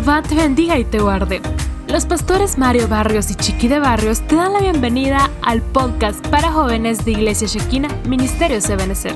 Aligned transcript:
Jehová 0.00 0.22
te 0.22 0.34
bendiga 0.34 0.78
y 0.78 0.84
te 0.86 0.98
guarde. 0.98 1.42
Los 1.86 2.06
pastores 2.06 2.56
Mario 2.56 2.88
Barrios 2.88 3.30
y 3.30 3.34
Chiqui 3.34 3.68
de 3.68 3.80
Barrios 3.80 4.26
te 4.26 4.34
dan 4.34 4.54
la 4.54 4.60
bienvenida 4.60 5.28
al 5.42 5.60
podcast 5.60 6.26
para 6.28 6.50
jóvenes 6.50 7.04
de 7.04 7.10
Iglesia 7.10 7.46
Shekina, 7.46 7.88
Ministerio 8.08 8.56
Ebenezer. 8.66 9.12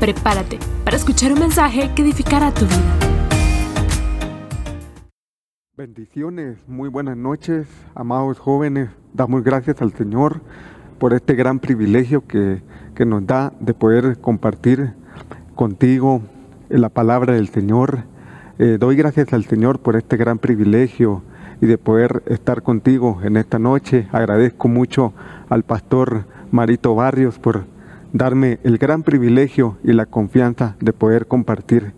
Prepárate 0.00 0.58
para 0.84 0.96
escuchar 0.96 1.34
un 1.34 1.40
mensaje 1.40 1.90
que 1.94 2.00
edificará 2.00 2.50
tu 2.50 2.64
vida. 2.64 2.98
Bendiciones, 5.76 6.66
muy 6.66 6.88
buenas 6.88 7.18
noches, 7.18 7.66
amados 7.94 8.38
jóvenes. 8.38 8.88
Damos 9.12 9.44
gracias 9.44 9.82
al 9.82 9.92
Señor 9.92 10.40
por 10.98 11.12
este 11.12 11.34
gran 11.34 11.58
privilegio 11.58 12.26
que, 12.26 12.62
que 12.94 13.04
nos 13.04 13.26
da 13.26 13.52
de 13.60 13.74
poder 13.74 14.18
compartir 14.18 14.94
contigo 15.54 16.22
la 16.70 16.88
palabra 16.88 17.34
del 17.34 17.50
Señor 17.50 18.10
eh, 18.58 18.76
doy 18.78 18.96
gracias 18.96 19.32
al 19.32 19.44
Señor 19.44 19.78
por 19.78 19.96
este 19.96 20.16
gran 20.16 20.38
privilegio 20.38 21.22
y 21.60 21.66
de 21.66 21.78
poder 21.78 22.22
estar 22.26 22.62
contigo 22.62 23.20
en 23.22 23.36
esta 23.36 23.58
noche. 23.58 24.08
Agradezco 24.12 24.68
mucho 24.68 25.12
al 25.48 25.62
pastor 25.62 26.24
Marito 26.50 26.94
Barrios 26.94 27.38
por 27.38 27.64
darme 28.12 28.58
el 28.62 28.78
gran 28.78 29.02
privilegio 29.02 29.78
y 29.82 29.92
la 29.92 30.06
confianza 30.06 30.76
de 30.80 30.92
poder 30.92 31.26
compartir 31.26 31.94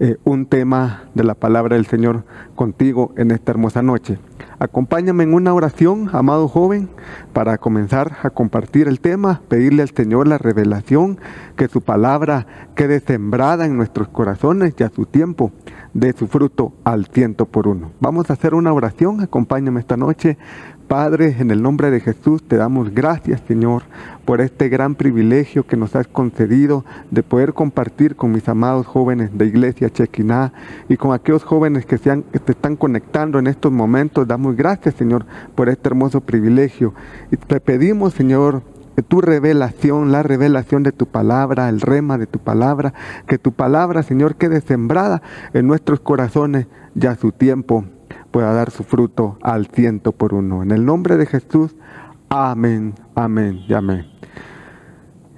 eh, 0.00 0.16
un 0.24 0.46
tema 0.46 1.04
de 1.14 1.24
la 1.24 1.34
palabra 1.34 1.76
del 1.76 1.86
Señor 1.86 2.24
contigo 2.54 3.12
en 3.16 3.30
esta 3.30 3.50
hermosa 3.52 3.82
noche. 3.82 4.18
Acompáñame 4.60 5.22
en 5.22 5.34
una 5.34 5.54
oración, 5.54 6.10
amado 6.12 6.48
joven, 6.48 6.88
para 7.32 7.58
comenzar 7.58 8.16
a 8.24 8.30
compartir 8.30 8.88
el 8.88 8.98
tema, 8.98 9.40
pedirle 9.46 9.82
al 9.82 9.90
Señor 9.90 10.26
la 10.26 10.36
revelación, 10.36 11.20
que 11.56 11.68
su 11.68 11.80
palabra 11.80 12.46
quede 12.74 12.98
sembrada 12.98 13.66
en 13.66 13.76
nuestros 13.76 14.08
corazones 14.08 14.74
y 14.76 14.82
a 14.82 14.90
su 14.90 15.06
tiempo 15.06 15.52
de 15.94 16.12
su 16.12 16.26
fruto 16.26 16.72
al 16.82 17.06
ciento 17.06 17.46
por 17.46 17.68
uno. 17.68 17.92
Vamos 18.00 18.30
a 18.30 18.32
hacer 18.32 18.52
una 18.54 18.72
oración, 18.72 19.20
acompáñame 19.20 19.78
esta 19.78 19.96
noche 19.96 20.38
Padre, 20.88 21.36
en 21.38 21.50
el 21.50 21.62
nombre 21.62 21.90
de 21.90 22.00
Jesús 22.00 22.42
te 22.42 22.56
damos 22.56 22.94
gracias, 22.94 23.42
Señor, 23.46 23.82
por 24.24 24.40
este 24.40 24.70
gran 24.70 24.94
privilegio 24.94 25.66
que 25.66 25.76
nos 25.76 25.94
has 25.94 26.08
concedido 26.08 26.82
de 27.10 27.22
poder 27.22 27.52
compartir 27.52 28.16
con 28.16 28.32
mis 28.32 28.48
amados 28.48 28.86
jóvenes 28.86 29.36
de 29.36 29.44
Iglesia 29.44 29.90
Chequiná 29.90 30.54
y 30.88 30.96
con 30.96 31.12
aquellos 31.12 31.44
jóvenes 31.44 31.84
que 31.84 31.98
se, 31.98 32.24
están 32.32 32.76
conectando 32.76 33.38
en 33.38 33.48
estos 33.48 33.70
momentos. 33.70 34.26
Damos 34.26 34.56
gracias, 34.56 34.94
Señor, 34.94 35.26
por 35.54 35.68
este 35.68 35.90
hermoso 35.90 36.22
privilegio. 36.22 36.94
Y 37.30 37.36
te 37.36 37.60
pedimos, 37.60 38.14
Señor, 38.14 38.62
que 38.96 39.02
tu 39.02 39.20
revelación, 39.20 40.10
la 40.10 40.22
revelación 40.22 40.84
de 40.84 40.92
tu 40.92 41.04
palabra, 41.04 41.68
el 41.68 41.82
rema 41.82 42.16
de 42.16 42.26
tu 42.26 42.38
palabra, 42.38 42.94
que 43.26 43.36
tu 43.36 43.52
palabra, 43.52 44.02
Señor, 44.02 44.36
quede 44.36 44.62
sembrada 44.62 45.20
en 45.52 45.66
nuestros 45.66 46.00
corazones 46.00 46.66
ya 46.94 47.14
su 47.14 47.30
tiempo 47.30 47.84
pueda 48.30 48.52
dar 48.52 48.70
su 48.70 48.84
fruto 48.84 49.38
al 49.42 49.66
ciento 49.66 50.12
por 50.12 50.34
uno. 50.34 50.62
En 50.62 50.70
el 50.70 50.84
nombre 50.84 51.16
de 51.16 51.26
Jesús, 51.26 51.74
amén, 52.28 52.94
amén 53.14 53.60
amén. 53.74 54.06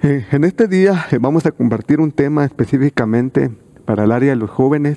Eh, 0.02 0.26
en 0.30 0.44
este 0.44 0.66
día 0.66 1.06
eh, 1.10 1.18
vamos 1.20 1.46
a 1.46 1.50
compartir 1.50 2.00
un 2.00 2.10
tema 2.10 2.44
específicamente 2.44 3.50
para 3.84 4.04
el 4.04 4.12
área 4.12 4.30
de 4.30 4.36
los 4.36 4.50
jóvenes. 4.50 4.96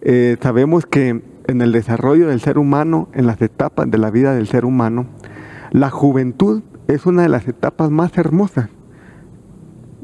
Eh, 0.00 0.36
sabemos 0.40 0.86
que 0.86 1.22
en 1.46 1.60
el 1.60 1.72
desarrollo 1.72 2.28
del 2.28 2.40
ser 2.40 2.58
humano, 2.58 3.08
en 3.12 3.26
las 3.26 3.40
etapas 3.42 3.90
de 3.90 3.98
la 3.98 4.10
vida 4.10 4.34
del 4.34 4.46
ser 4.46 4.64
humano, 4.64 5.06
la 5.70 5.90
juventud 5.90 6.62
es 6.88 7.06
una 7.06 7.22
de 7.22 7.28
las 7.28 7.46
etapas 7.48 7.90
más 7.90 8.16
hermosas. 8.16 8.68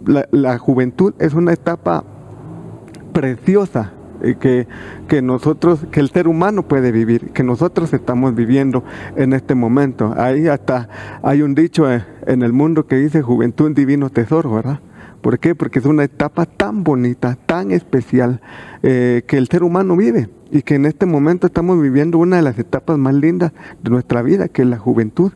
la 0.05 0.59
juventud 0.59 1.13
es 1.19 1.35
una 1.35 1.53
etapa 1.53 2.05
preciosa 3.13 3.93
que, 4.21 4.67
que 5.09 5.23
nosotros, 5.23 5.87
que 5.91 6.01
el 6.01 6.11
ser 6.11 6.29
humano 6.29 6.63
puede 6.63 6.93
vivir, 6.93 7.31
que 7.31 7.43
nosotros 7.43 7.93
estamos 7.93 8.35
viviendo 8.35 8.85
en 9.17 9.33
este 9.33 9.55
momento. 9.55 10.15
Ahí 10.17 10.49
hasta 10.49 10.89
hay 11.23 11.43
un 11.43 11.55
dicho 11.55 11.91
eh, 11.91 12.05
en 12.27 12.43
el 12.43 12.53
mundo 12.53 12.87
que 12.87 12.97
dice 12.97 13.23
juventud 13.23 13.75
divino 13.75 14.11
tesoro, 14.11 14.55
¿verdad? 14.55 14.81
¿Por 15.21 15.39
qué? 15.39 15.55
Porque 15.55 15.81
es 15.81 15.85
una 15.85 16.05
etapa 16.05 16.47
tan 16.47 16.85
bonita, 16.85 17.37
tan 17.47 17.73
especial 17.73 18.41
eh, 18.83 19.23
que 19.27 19.37
el 19.37 19.49
ser 19.49 19.63
humano 19.63 19.97
vive 19.97 20.29
y 20.51 20.63
que 20.63 20.77
en 20.77 20.87
este 20.87 21.07
momento 21.07 21.49
estamos 21.49 21.81
viviendo 21.83 22.19
una 22.19 22.37
de 22.37 22.43
las 22.43 22.59
etapas 22.59 22.99
más 22.99 23.15
lindas 23.15 23.53
de 23.83 23.91
nuestra 23.91 24.23
vida, 24.23 24.49
que 24.49 24.63
es 24.63 24.69
la 24.69 24.79
juventud. 24.79 25.33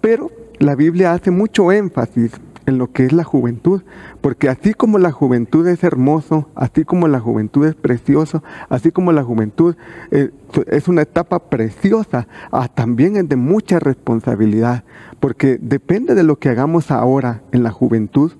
Pero 0.00 0.30
la 0.58 0.74
Biblia 0.74 1.12
hace 1.12 1.30
mucho 1.30 1.72
énfasis 1.72 2.32
en 2.66 2.78
lo 2.78 2.92
que 2.92 3.04
es 3.04 3.12
la 3.12 3.24
juventud, 3.24 3.82
porque 4.20 4.48
así 4.48 4.74
como 4.74 4.98
la 4.98 5.12
juventud 5.12 5.66
es 5.66 5.82
hermoso, 5.84 6.48
así 6.54 6.84
como 6.84 7.08
la 7.08 7.20
juventud 7.20 7.66
es 7.66 7.74
precioso, 7.74 8.42
así 8.68 8.90
como 8.90 9.12
la 9.12 9.22
juventud 9.22 9.76
eh, 10.10 10.30
es 10.68 10.88
una 10.88 11.02
etapa 11.02 11.50
preciosa, 11.50 12.28
ah, 12.50 12.68
también 12.68 13.16
es 13.16 13.28
de 13.28 13.36
mucha 13.36 13.78
responsabilidad, 13.78 14.84
porque 15.20 15.58
depende 15.60 16.14
de 16.14 16.22
lo 16.22 16.38
que 16.38 16.48
hagamos 16.48 16.90
ahora 16.90 17.42
en 17.52 17.62
la 17.62 17.70
juventud, 17.70 18.32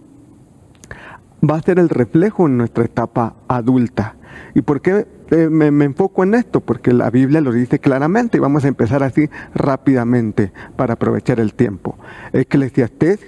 va 1.48 1.56
a 1.56 1.62
ser 1.62 1.78
el 1.78 1.88
reflejo 1.88 2.46
en 2.46 2.56
nuestra 2.56 2.84
etapa 2.84 3.34
adulta. 3.48 4.16
¿Y 4.54 4.62
por 4.62 4.80
qué 4.80 5.06
eh, 5.30 5.48
me, 5.48 5.84
enfoco 5.84 6.22
en 6.22 6.34
esto? 6.34 6.60
Porque 6.60 6.92
la 6.92 7.10
Biblia 7.10 7.40
lo 7.40 7.52
dice 7.52 7.78
claramente 7.78 8.36
y 8.36 8.40
vamos 8.40 8.64
a 8.64 8.68
empezar 8.68 9.02
así 9.02 9.28
rápidamente 9.54 10.52
para 10.76 10.94
aprovechar 10.94 11.40
el 11.40 11.54
tiempo. 11.54 11.96
Eclesiastés 12.32 13.20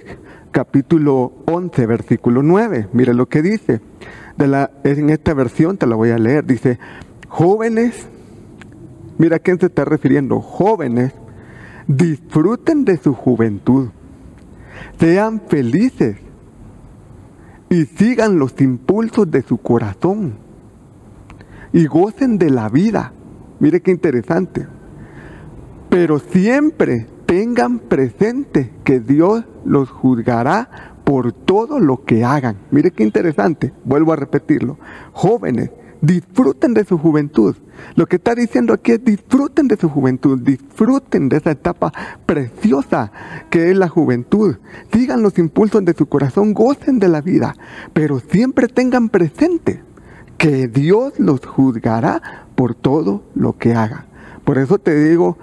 capítulo 0.55 1.33
11, 1.47 1.85
versículo 1.85 2.41
9. 2.41 2.87
Mire 2.93 3.13
lo 3.13 3.27
que 3.27 3.41
dice. 3.41 3.81
En 4.85 5.09
esta 5.09 5.33
versión 5.33 5.75
te 5.75 5.85
la 5.85 5.97
voy 5.97 6.11
a 6.11 6.17
leer. 6.17 6.45
Dice, 6.45 6.79
jóvenes, 7.27 8.07
mira 9.17 9.35
a 9.35 9.39
quién 9.39 9.59
se 9.59 9.65
está 9.65 9.83
refiriendo, 9.83 10.39
jóvenes, 10.39 11.11
disfruten 11.87 12.85
de 12.85 12.95
su 12.95 13.13
juventud, 13.13 13.89
sean 14.97 15.41
felices 15.41 16.15
y 17.69 17.83
sigan 17.83 18.39
los 18.39 18.61
impulsos 18.61 19.29
de 19.29 19.41
su 19.41 19.57
corazón 19.57 20.35
y 21.73 21.85
gocen 21.85 22.37
de 22.37 22.49
la 22.49 22.69
vida. 22.69 23.11
Mire 23.59 23.81
qué 23.81 23.91
interesante. 23.91 24.67
Pero 25.89 26.19
siempre 26.19 27.07
tengan 27.25 27.79
presente 27.79 28.71
que 28.83 28.99
Dios 28.99 29.45
los 29.65 29.89
juzgará 29.89 30.95
por 31.03 31.33
todo 31.33 31.79
lo 31.79 32.03
que 32.03 32.23
hagan. 32.23 32.57
Mire 32.71 32.91
qué 32.91 33.03
interesante, 33.03 33.73
vuelvo 33.83 34.13
a 34.13 34.15
repetirlo. 34.15 34.77
Jóvenes, 35.13 35.71
disfruten 36.01 36.73
de 36.73 36.83
su 36.83 36.97
juventud. 36.97 37.55
Lo 37.95 38.05
que 38.05 38.15
está 38.17 38.35
diciendo 38.35 38.73
aquí 38.73 38.93
es 38.93 39.03
disfruten 39.03 39.67
de 39.67 39.75
su 39.75 39.89
juventud, 39.89 40.39
disfruten 40.39 41.29
de 41.29 41.37
esa 41.37 41.51
etapa 41.51 41.91
preciosa 42.25 43.11
que 43.49 43.71
es 43.71 43.77
la 43.77 43.89
juventud. 43.89 44.57
Sigan 44.91 45.21
los 45.21 45.37
impulsos 45.37 45.83
de 45.85 45.93
su 45.93 46.07
corazón, 46.07 46.53
gocen 46.53 46.99
de 46.99 47.09
la 47.09 47.21
vida, 47.21 47.55
pero 47.93 48.19
siempre 48.19 48.67
tengan 48.67 49.09
presente 49.09 49.83
que 50.37 50.67
Dios 50.67 51.13
los 51.19 51.45
juzgará 51.45 52.47
por 52.55 52.75
todo 52.75 53.23
lo 53.35 53.57
que 53.57 53.73
hagan. 53.73 54.05
Por 54.43 54.59
eso 54.59 54.77
te 54.77 55.09
digo 55.09 55.37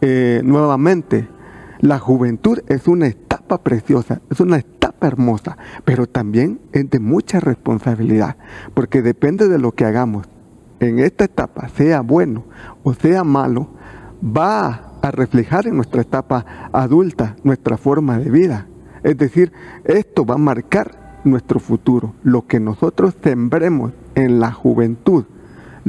eh, 0.00 0.40
nuevamente, 0.44 1.28
la 1.80 1.98
juventud 1.98 2.58
es 2.68 2.88
una 2.88 3.06
etapa 3.06 3.62
preciosa, 3.62 4.20
es 4.30 4.40
una 4.40 4.58
etapa 4.58 5.06
hermosa, 5.06 5.56
pero 5.84 6.06
también 6.06 6.60
es 6.72 6.88
de 6.90 7.00
mucha 7.00 7.40
responsabilidad, 7.40 8.36
porque 8.74 9.02
depende 9.02 9.48
de 9.48 9.58
lo 9.58 9.72
que 9.72 9.84
hagamos 9.84 10.28
en 10.78 10.98
esta 10.98 11.24
etapa, 11.24 11.68
sea 11.68 12.00
bueno 12.00 12.44
o 12.82 12.94
sea 12.94 13.24
malo, 13.24 13.68
va 14.24 14.98
a 15.02 15.10
reflejar 15.10 15.66
en 15.66 15.76
nuestra 15.76 16.02
etapa 16.02 16.44
adulta 16.72 17.36
nuestra 17.44 17.76
forma 17.76 18.18
de 18.18 18.30
vida. 18.30 18.66
Es 19.02 19.16
decir, 19.16 19.52
esto 19.84 20.26
va 20.26 20.34
a 20.34 20.38
marcar 20.38 21.20
nuestro 21.24 21.60
futuro, 21.60 22.14
lo 22.22 22.46
que 22.46 22.60
nosotros 22.60 23.14
sembremos 23.22 23.92
en 24.14 24.40
la 24.40 24.52
juventud 24.52 25.24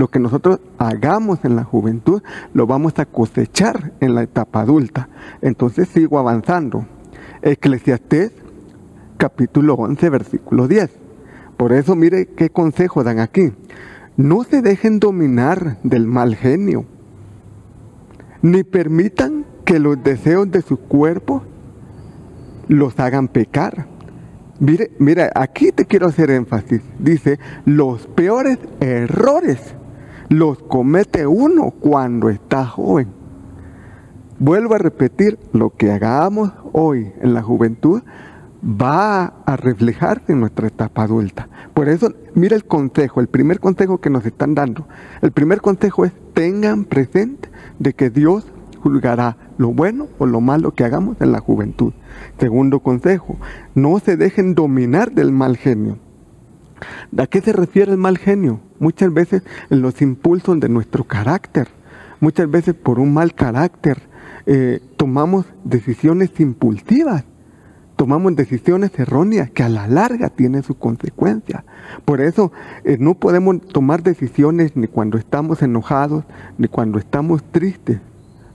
lo 0.02 0.08
que 0.08 0.18
nosotros 0.18 0.60
hagamos 0.80 1.46
en 1.46 1.56
la 1.56 1.64
juventud 1.64 2.24
lo 2.56 2.66
vamos 2.66 2.98
a 2.98 3.06
cosechar 3.06 3.92
en 4.00 4.16
la 4.16 4.24
etapa 4.24 4.62
adulta. 4.62 5.10
Entonces 5.44 5.90
sigo 5.90 6.18
avanzando. 6.18 6.88
Eclesiastés 7.44 8.32
capítulo 9.18 9.76
11 9.76 10.10
versículo 10.10 10.68
10. 10.68 10.90
Por 11.56 11.72
eso 11.72 11.96
mire 11.96 12.30
qué 12.30 12.50
consejo 12.50 13.04
dan 13.04 13.20
aquí. 13.20 13.54
No 14.18 14.44
se 14.44 14.64
dejen 14.64 15.00
dominar 15.00 15.78
del 15.84 16.08
mal 16.08 16.36
genio, 16.36 16.86
ni 18.42 18.64
permitan 18.64 19.46
que 19.66 19.78
los 19.78 20.04
deseos 20.04 20.50
de 20.50 20.64
su 20.64 20.78
cuerpo 20.78 21.44
los 22.68 23.00
hagan 23.00 23.28
pecar. 23.28 23.86
Mire, 24.60 24.94
mire, 24.98 25.30
aquí 25.36 25.72
te 25.72 25.86
quiero 25.86 26.08
hacer 26.08 26.32
énfasis. 26.32 26.82
Dice, 26.98 27.38
los 27.66 28.08
peores 28.08 28.58
errores 28.80 29.76
los 30.32 30.60
comete 30.60 31.28
uno 31.28 31.72
cuando 31.72 32.30
está 32.30 32.66
joven. 32.66 33.10
Vuelvo 34.40 34.76
a 34.76 34.78
repetir, 34.78 35.38
lo 35.52 35.72
que 35.72 35.92
hagamos 35.92 36.54
hoy 36.72 37.12
en 37.20 37.34
la 37.34 37.44
juventud 37.44 38.02
va 38.64 39.26
a 39.46 39.58
reflejarse 39.58 40.32
en 40.32 40.40
nuestra 40.40 40.68
etapa 40.68 41.04
adulta. 41.04 41.50
Por 41.74 41.90
eso, 41.90 42.14
mira 42.34 42.56
el 42.56 42.64
consejo, 42.64 43.20
el 43.20 43.28
primer 43.28 43.60
consejo 43.60 43.98
que 43.98 44.10
nos 44.10 44.26
están 44.26 44.56
dando. 44.56 44.88
El 45.22 45.34
primer 45.34 45.60
consejo 45.60 46.06
es 46.06 46.14
tengan 46.34 46.86
presente 46.86 47.50
de 47.80 47.92
que 47.92 48.10
Dios 48.10 48.48
juzgará 48.82 49.36
lo 49.58 49.74
bueno 49.74 50.08
o 50.18 50.26
lo 50.26 50.40
malo 50.40 50.72
que 50.72 50.86
hagamos 50.86 51.18
en 51.20 51.34
la 51.34 51.42
juventud. 51.42 51.92
Segundo 52.40 52.80
consejo, 52.80 53.36
no 53.76 54.00
se 54.00 54.16
dejen 54.16 54.56
dominar 54.56 55.12
del 55.12 55.34
mal 55.34 55.58
genio. 55.58 55.98
¿A 57.18 57.28
qué 57.28 57.42
se 57.42 57.54
refiere 57.54 57.92
el 57.92 57.98
mal 57.98 58.18
genio? 58.18 58.60
Muchas 58.80 59.14
veces 59.14 59.44
en 59.70 59.82
los 59.82 60.02
impulsos 60.02 60.60
de 60.60 60.70
nuestro 60.70 61.04
carácter. 61.04 61.68
Muchas 62.20 62.50
veces 62.50 62.76
por 62.76 63.00
un 63.00 63.14
mal 63.14 63.34
carácter 63.34 64.02
eh, 64.46 64.80
tomamos 64.98 65.46
decisiones 65.64 66.32
impulsivas 66.40 67.26
tomamos 68.02 68.36
decisiones 68.36 68.98
erróneas 68.98 69.52
que 69.52 69.62
a 69.62 69.70
la 69.70 69.88
larga 69.88 70.30
tienen 70.30 70.64
su 70.64 70.74
consecuencia. 70.74 71.64
Por 72.04 72.20
eso 72.20 72.52
eh, 72.84 72.98
no 73.00 73.14
podemos 73.14 73.62
tomar 73.62 74.02
decisiones 74.02 74.76
ni 74.76 74.88
cuando 74.88 75.20
estamos 75.20 75.62
enojados, 75.62 76.24
ni 76.58 76.68
cuando 76.68 76.98
estamos 76.98 77.44
tristes. 77.52 78.00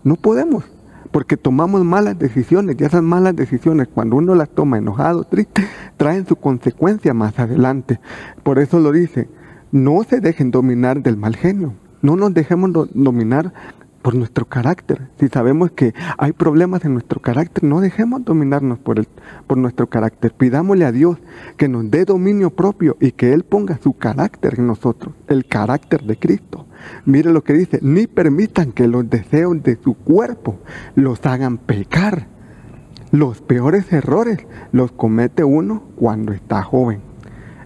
No 0.02 0.16
podemos, 0.16 0.64
porque 1.10 1.36
tomamos 1.36 1.84
malas 1.84 2.18
decisiones 2.18 2.76
y 2.78 2.84
esas 2.84 3.02
malas 3.02 3.36
decisiones, 3.36 3.88
cuando 3.88 4.16
uno 4.16 4.34
las 4.34 4.48
toma 4.48 4.78
enojado, 4.78 5.24
triste, 5.24 5.66
traen 5.96 6.26
su 6.26 6.36
consecuencia 6.36 7.14
más 7.14 7.38
adelante. 7.38 8.00
Por 8.42 8.58
eso 8.58 8.80
lo 8.80 8.92
dice, 8.92 9.28
no 9.72 10.02
se 10.04 10.20
dejen 10.20 10.50
dominar 10.50 11.02
del 11.02 11.16
mal 11.16 11.36
genio. 11.36 11.74
No 12.02 12.16
nos 12.16 12.34
dejemos 12.34 12.70
dominar 12.94 13.52
por 14.06 14.14
nuestro 14.14 14.44
carácter. 14.44 15.08
Si 15.18 15.26
sabemos 15.26 15.72
que 15.72 15.92
hay 16.16 16.30
problemas 16.30 16.84
en 16.84 16.92
nuestro 16.92 17.20
carácter, 17.20 17.64
no 17.64 17.80
dejemos 17.80 18.24
dominarnos 18.24 18.78
por, 18.78 19.00
el, 19.00 19.08
por 19.48 19.58
nuestro 19.58 19.88
carácter. 19.88 20.32
Pidámosle 20.32 20.84
a 20.84 20.92
Dios 20.92 21.18
que 21.56 21.66
nos 21.66 21.90
dé 21.90 22.04
dominio 22.04 22.50
propio 22.50 22.96
y 23.00 23.10
que 23.10 23.32
Él 23.32 23.42
ponga 23.42 23.80
su 23.82 23.94
carácter 23.94 24.60
en 24.60 24.68
nosotros, 24.68 25.12
el 25.26 25.44
carácter 25.46 26.04
de 26.04 26.16
Cristo. 26.16 26.66
Mire 27.04 27.32
lo 27.32 27.42
que 27.42 27.54
dice, 27.54 27.80
ni 27.82 28.06
permitan 28.06 28.70
que 28.70 28.86
los 28.86 29.10
deseos 29.10 29.60
de 29.64 29.76
su 29.82 29.94
cuerpo 29.94 30.60
los 30.94 31.26
hagan 31.26 31.58
pecar. 31.58 32.28
Los 33.10 33.40
peores 33.40 33.92
errores 33.92 34.38
los 34.70 34.92
comete 34.92 35.42
uno 35.42 35.82
cuando 35.96 36.32
está 36.32 36.62
joven. 36.62 37.00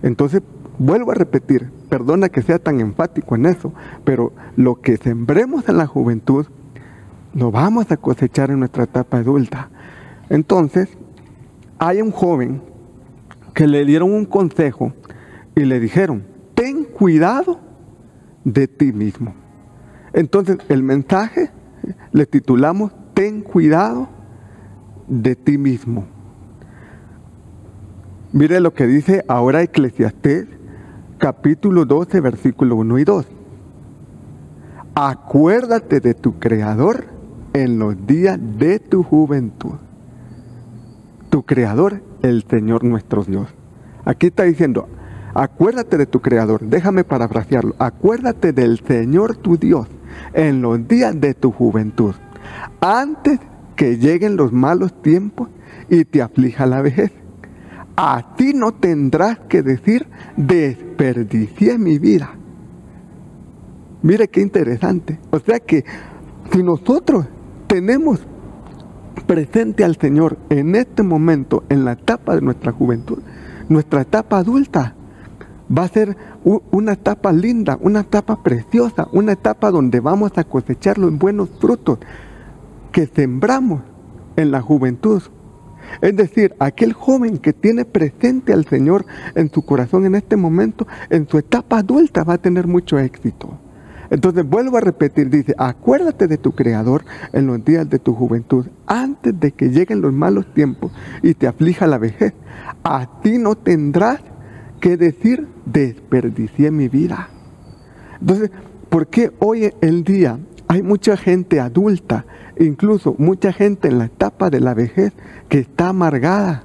Entonces, 0.03 0.41
vuelvo 0.79 1.11
a 1.11 1.17
repetir, 1.17 1.71
perdona 1.91 2.31
que 2.31 2.41
sea 2.41 2.59
tan 2.59 2.81
enfático 2.81 3.35
en 3.35 3.45
eso, 3.45 3.75
pero 4.05 4.33
lo 4.57 4.81
que 4.81 4.97
sembremos 4.97 5.69
en 5.69 5.77
la 5.77 5.87
juventud, 5.87 6.47
lo 7.35 7.51
vamos 7.51 7.91
a 7.91 7.97
cosechar 7.97 8.51
en 8.51 8.61
nuestra 8.61 8.85
etapa 8.85 9.19
adulta. 9.19 9.69
Entonces, 10.31 10.89
hay 11.79 12.01
un 12.01 12.13
joven 12.13 12.63
que 13.53 13.67
le 13.67 13.85
dieron 13.85 14.13
un 14.13 14.25
consejo 14.25 14.93
y 15.55 15.65
le 15.65 15.81
dijeron, 15.81 16.25
ten 16.55 16.85
cuidado 16.85 17.61
de 18.45 18.69
ti 18.69 18.93
mismo. 18.93 19.35
Entonces, 20.13 20.59
el 20.69 20.83
mensaje 20.83 21.51
le 22.13 22.27
titulamos, 22.27 22.93
ten 23.15 23.43
cuidado 23.43 24.09
de 25.09 25.35
ti 25.35 25.59
mismo. 25.59 26.07
Mire 28.33 28.61
lo 28.61 28.73
que 28.75 28.87
dice 28.87 29.25
ahora 29.27 29.63
Eclesiastés 29.63 30.47
capítulo 31.21 31.85
12, 31.85 32.21
versículo 32.21 32.77
1 32.77 32.99
y 32.99 33.05
2. 33.05 33.27
Acuérdate 34.95 36.01
de 36.01 36.15
tu 36.15 36.41
Creador 36.41 37.05
en 37.53 37.79
los 37.79 38.07
días 38.07 38.39
de 38.59 38.81
tu 38.81 39.05
juventud. 39.05 39.75
Tu 41.29 41.45
Creador, 41.45 42.03
el 42.23 42.45
Señor 42.49 42.83
nuestro 42.83 43.23
Dios. 43.23 43.49
Aquí 44.05 44.29
está 44.29 44.45
diciendo, 44.45 44.89
acuérdate 45.35 45.99
de 45.99 46.07
tu 46.07 46.21
Creador. 46.21 46.63
Déjame 46.63 47.05
parafrasearlo. 47.05 47.77
Acuérdate 47.79 48.53
del 48.53 48.81
Señor 48.81 49.37
tu 49.37 49.59
Dios 49.59 49.89
en 50.33 50.63
los 50.63 50.89
días 50.89 51.21
de 51.21 51.35
tu 51.35 51.53
juventud. 51.53 52.15
Antes 52.81 53.39
que 53.77 53.99
lleguen 53.99 54.37
los 54.37 54.53
malos 54.53 55.01
tiempos 55.03 55.49
y 55.91 56.05
te 56.07 56.23
aflija 56.23 56.65
la 56.65 56.81
vejez 56.81 57.13
a 58.03 58.35
ti 58.35 58.55
no 58.55 58.73
tendrás 58.73 59.41
que 59.41 59.63
decir, 59.63 60.07
desperdicié 60.35 61.77
mi 61.77 61.99
vida. 61.99 62.31
Mire 64.01 64.29
qué 64.29 64.41
interesante. 64.41 65.21
O 65.29 65.39
sea 65.39 65.61
que 65.61 65.85
si 66.51 66.63
nosotros 66.63 67.27
tenemos 67.67 68.21
presente 69.27 69.85
al 69.85 69.97
Señor 69.97 70.39
en 70.49 70.77
este 70.77 71.03
momento, 71.03 71.65
en 71.69 71.85
la 71.85 71.93
etapa 71.93 72.35
de 72.35 72.41
nuestra 72.41 72.73
juventud, 72.73 73.19
nuestra 73.69 74.01
etapa 74.01 74.39
adulta, 74.39 74.95
va 75.71 75.83
a 75.83 75.89
ser 75.89 76.17
una 76.71 76.93
etapa 76.93 77.33
linda, 77.33 77.77
una 77.83 78.01
etapa 78.01 78.43
preciosa, 78.43 79.09
una 79.13 79.33
etapa 79.33 79.71
donde 79.71 80.01
vamos 80.01 80.33
a 80.37 80.45
cosechar 80.45 80.97
los 80.97 81.19
buenos 81.19 81.51
frutos 81.61 81.99
que 82.93 83.07
sembramos 83.07 83.83
en 84.37 84.53
la 84.53 84.63
juventud 84.63 85.23
es 86.01 86.17
decir, 86.17 86.55
aquel 86.59 86.93
joven 86.93 87.39
que 87.39 87.53
tiene 87.53 87.85
presente 87.85 88.53
al 88.53 88.67
Señor 88.67 89.05
en 89.35 89.51
su 89.51 89.63
corazón 89.63 90.07
en 90.07 90.15
este 90.15 90.37
momento, 90.37 90.87
en 91.11 91.29
su 91.29 91.39
etapa 91.39 91.79
adulta 91.79 92.25
va 92.25 92.35
a 92.35 92.39
tener 92.39 92.67
mucho 92.67 92.99
éxito. 92.99 93.59
Entonces 94.11 94.45
vuelvo 94.45 94.77
a 94.77 94.81
repetir, 94.81 95.31
dice, 95.31 95.55
acuérdate 95.57 96.27
de 96.27 96.37
tu 96.37 96.53
Creador 96.53 97.05
en 97.33 97.47
los 97.47 97.65
días 97.65 97.89
de 97.89 98.01
tu 98.01 98.13
juventud, 98.13 98.67
antes 98.87 99.39
de 99.39 99.53
que 99.53 99.69
lleguen 99.69 100.01
los 100.01 100.13
malos 100.13 100.53
tiempos 100.53 100.91
y 101.23 101.35
te 101.35 101.47
aflija 101.47 101.87
la 101.87 101.99
vejez. 101.99 102.35
A 102.83 103.21
ti 103.23 103.39
no 103.39 103.55
tendrás 103.55 104.21
que 104.81 104.97
decir, 104.97 105.47
desperdicié 105.65 106.73
mi 106.73 106.89
vida. 106.89 107.29
Entonces, 108.21 108.51
¿por 108.89 109.07
qué 109.07 109.31
hoy 109.39 109.73
el 109.81 110.03
día 110.03 110.41
hay 110.67 110.83
mucha 110.83 111.17
gente 111.17 111.61
adulta 111.61 112.27
incluso 112.61 113.15
mucha 113.19 113.53
gente 113.53 113.89
en 113.89 113.99
la 113.99 114.05
etapa 114.05 114.51
de 114.51 114.61
la 114.61 114.75
vejez 114.75 115.13
que 115.49 115.59
está 115.59 115.89
amargada, 115.89 116.65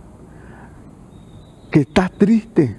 que 1.72 1.82
está 1.82 2.10
triste, 2.10 2.76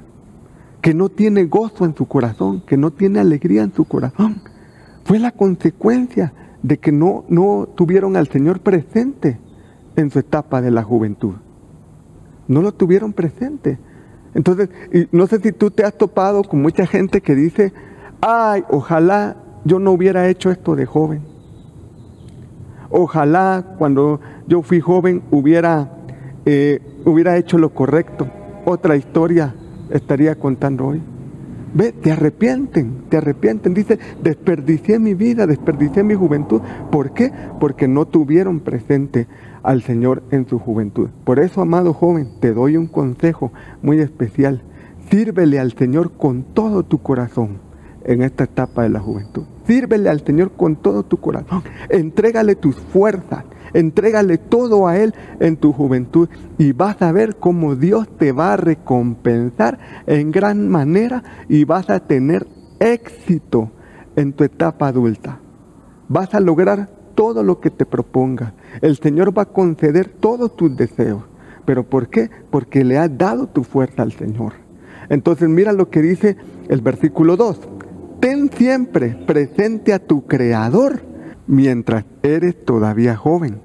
que 0.82 0.94
no 0.94 1.08
tiene 1.08 1.44
gozo 1.44 1.84
en 1.84 1.96
su 1.96 2.06
corazón, 2.06 2.62
que 2.66 2.76
no 2.76 2.92
tiene 2.92 3.18
alegría 3.18 3.62
en 3.62 3.74
su 3.74 3.86
corazón. 3.86 4.42
Fue 5.04 5.18
la 5.18 5.32
consecuencia 5.32 6.32
de 6.62 6.78
que 6.78 6.92
no, 6.92 7.24
no 7.28 7.68
tuvieron 7.74 8.16
al 8.16 8.28
Señor 8.28 8.60
presente 8.60 9.38
en 9.96 10.10
su 10.10 10.18
etapa 10.18 10.60
de 10.60 10.70
la 10.70 10.82
juventud. 10.82 11.34
No 12.48 12.62
lo 12.62 12.72
tuvieron 12.72 13.12
presente. 13.12 13.78
Entonces, 14.34 14.68
no 15.10 15.26
sé 15.26 15.40
si 15.40 15.52
tú 15.52 15.70
te 15.70 15.84
has 15.84 15.96
topado 15.96 16.44
con 16.44 16.60
mucha 16.60 16.86
gente 16.86 17.22
que 17.22 17.34
dice, 17.34 17.72
ay, 18.20 18.62
ojalá 18.68 19.36
yo 19.64 19.78
no 19.78 19.92
hubiera 19.92 20.28
hecho 20.28 20.50
esto 20.50 20.76
de 20.76 20.84
joven 20.84 21.35
Ojalá 22.98 23.74
cuando 23.76 24.20
yo 24.48 24.62
fui 24.62 24.80
joven 24.80 25.22
hubiera, 25.30 25.90
eh, 26.46 26.80
hubiera 27.04 27.36
hecho 27.36 27.58
lo 27.58 27.74
correcto. 27.74 28.26
Otra 28.64 28.96
historia 28.96 29.54
estaría 29.90 30.36
contando 30.36 30.86
hoy. 30.86 31.02
Ve, 31.74 31.92
te 31.92 32.10
arrepienten, 32.10 33.02
te 33.10 33.18
arrepienten. 33.18 33.74
Dice, 33.74 33.98
desperdicié 34.22 34.98
mi 34.98 35.12
vida, 35.12 35.46
desperdicié 35.46 36.04
mi 36.04 36.14
juventud. 36.14 36.62
¿Por 36.90 37.12
qué? 37.12 37.30
Porque 37.60 37.86
no 37.86 38.06
tuvieron 38.06 38.60
presente 38.60 39.26
al 39.62 39.82
Señor 39.82 40.22
en 40.30 40.48
su 40.48 40.58
juventud. 40.58 41.10
Por 41.24 41.38
eso, 41.38 41.60
amado 41.60 41.92
joven, 41.92 42.30
te 42.40 42.54
doy 42.54 42.78
un 42.78 42.86
consejo 42.86 43.52
muy 43.82 43.98
especial. 43.98 44.62
Sírvele 45.10 45.60
al 45.60 45.72
Señor 45.72 46.12
con 46.12 46.44
todo 46.44 46.82
tu 46.82 47.02
corazón 47.02 47.65
en 48.06 48.22
esta 48.22 48.44
etapa 48.44 48.84
de 48.84 48.88
la 48.88 49.00
juventud. 49.00 49.44
Sírvele 49.66 50.08
al 50.08 50.24
Señor 50.24 50.52
con 50.52 50.76
todo 50.76 51.02
tu 51.02 51.18
corazón. 51.18 51.62
Entrégale 51.88 52.54
tus 52.54 52.76
fuerzas. 52.76 53.44
Entrégale 53.74 54.38
todo 54.38 54.86
a 54.86 54.96
Él 54.96 55.12
en 55.40 55.56
tu 55.56 55.72
juventud 55.72 56.28
y 56.56 56.72
vas 56.72 57.02
a 57.02 57.12
ver 57.12 57.36
cómo 57.36 57.74
Dios 57.74 58.08
te 58.16 58.32
va 58.32 58.54
a 58.54 58.56
recompensar 58.56 59.78
en 60.06 60.30
gran 60.30 60.68
manera 60.68 61.22
y 61.48 61.64
vas 61.64 61.90
a 61.90 62.00
tener 62.00 62.46
éxito 62.78 63.70
en 64.14 64.32
tu 64.32 64.44
etapa 64.44 64.88
adulta. 64.88 65.40
Vas 66.08 66.32
a 66.34 66.40
lograr 66.40 66.88
todo 67.16 67.42
lo 67.42 67.60
que 67.60 67.70
te 67.70 67.84
propongas. 67.84 68.52
El 68.80 68.96
Señor 68.96 69.36
va 69.36 69.42
a 69.42 69.52
conceder 69.52 70.08
todos 70.08 70.56
tus 70.56 70.74
deseos. 70.76 71.24
¿Pero 71.64 71.82
por 71.82 72.08
qué? 72.08 72.30
Porque 72.50 72.84
le 72.84 72.96
has 72.96 73.18
dado 73.18 73.48
tu 73.48 73.64
fuerza 73.64 74.02
al 74.02 74.12
Señor. 74.12 74.52
Entonces 75.08 75.48
mira 75.48 75.72
lo 75.72 75.90
que 75.90 76.00
dice 76.00 76.36
el 76.68 76.80
versículo 76.80 77.36
2 77.36 77.75
ten 78.20 78.50
siempre 78.50 79.10
presente 79.26 79.92
a 79.92 79.98
tu 79.98 80.26
Creador 80.26 81.02
mientras 81.46 82.04
eres 82.22 82.64
todavía 82.64 83.16
joven. 83.16 83.60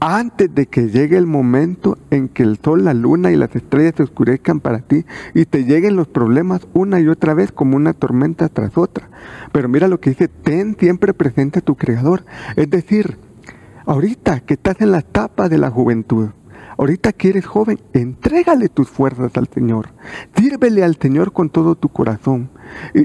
Antes 0.00 0.52
de 0.52 0.66
que 0.66 0.88
llegue 0.88 1.16
el 1.16 1.26
momento 1.26 1.96
en 2.10 2.28
que 2.28 2.42
el 2.42 2.58
sol, 2.58 2.84
la 2.84 2.92
luna 2.92 3.30
y 3.30 3.36
las 3.36 3.54
estrellas 3.54 3.94
se 3.96 4.02
oscurezcan 4.02 4.58
para 4.58 4.80
ti 4.80 5.04
y 5.32 5.44
te 5.44 5.64
lleguen 5.64 5.94
los 5.94 6.08
problemas 6.08 6.66
una 6.72 6.98
y 6.98 7.06
otra 7.06 7.34
vez 7.34 7.52
como 7.52 7.76
una 7.76 7.92
tormenta 7.92 8.48
tras 8.48 8.76
otra. 8.76 9.10
Pero 9.52 9.68
mira 9.68 9.86
lo 9.86 10.00
que 10.00 10.10
dice, 10.10 10.26
ten 10.26 10.76
siempre 10.76 11.14
presente 11.14 11.60
a 11.60 11.62
tu 11.62 11.76
Creador. 11.76 12.24
Es 12.56 12.68
decir, 12.68 13.16
ahorita 13.86 14.40
que 14.40 14.54
estás 14.54 14.80
en 14.80 14.90
la 14.90 14.98
etapa 14.98 15.48
de 15.48 15.58
la 15.58 15.70
juventud, 15.70 16.30
Ahorita 16.82 17.12
que 17.12 17.28
eres 17.28 17.46
joven, 17.46 17.78
entrégale 17.92 18.68
tus 18.68 18.88
fuerzas 18.88 19.30
al 19.36 19.46
Señor. 19.46 19.90
Sírvele 20.36 20.82
al 20.82 20.96
Señor 20.96 21.32
con 21.32 21.48
todo 21.48 21.76
tu 21.76 21.90
corazón. 21.90 22.50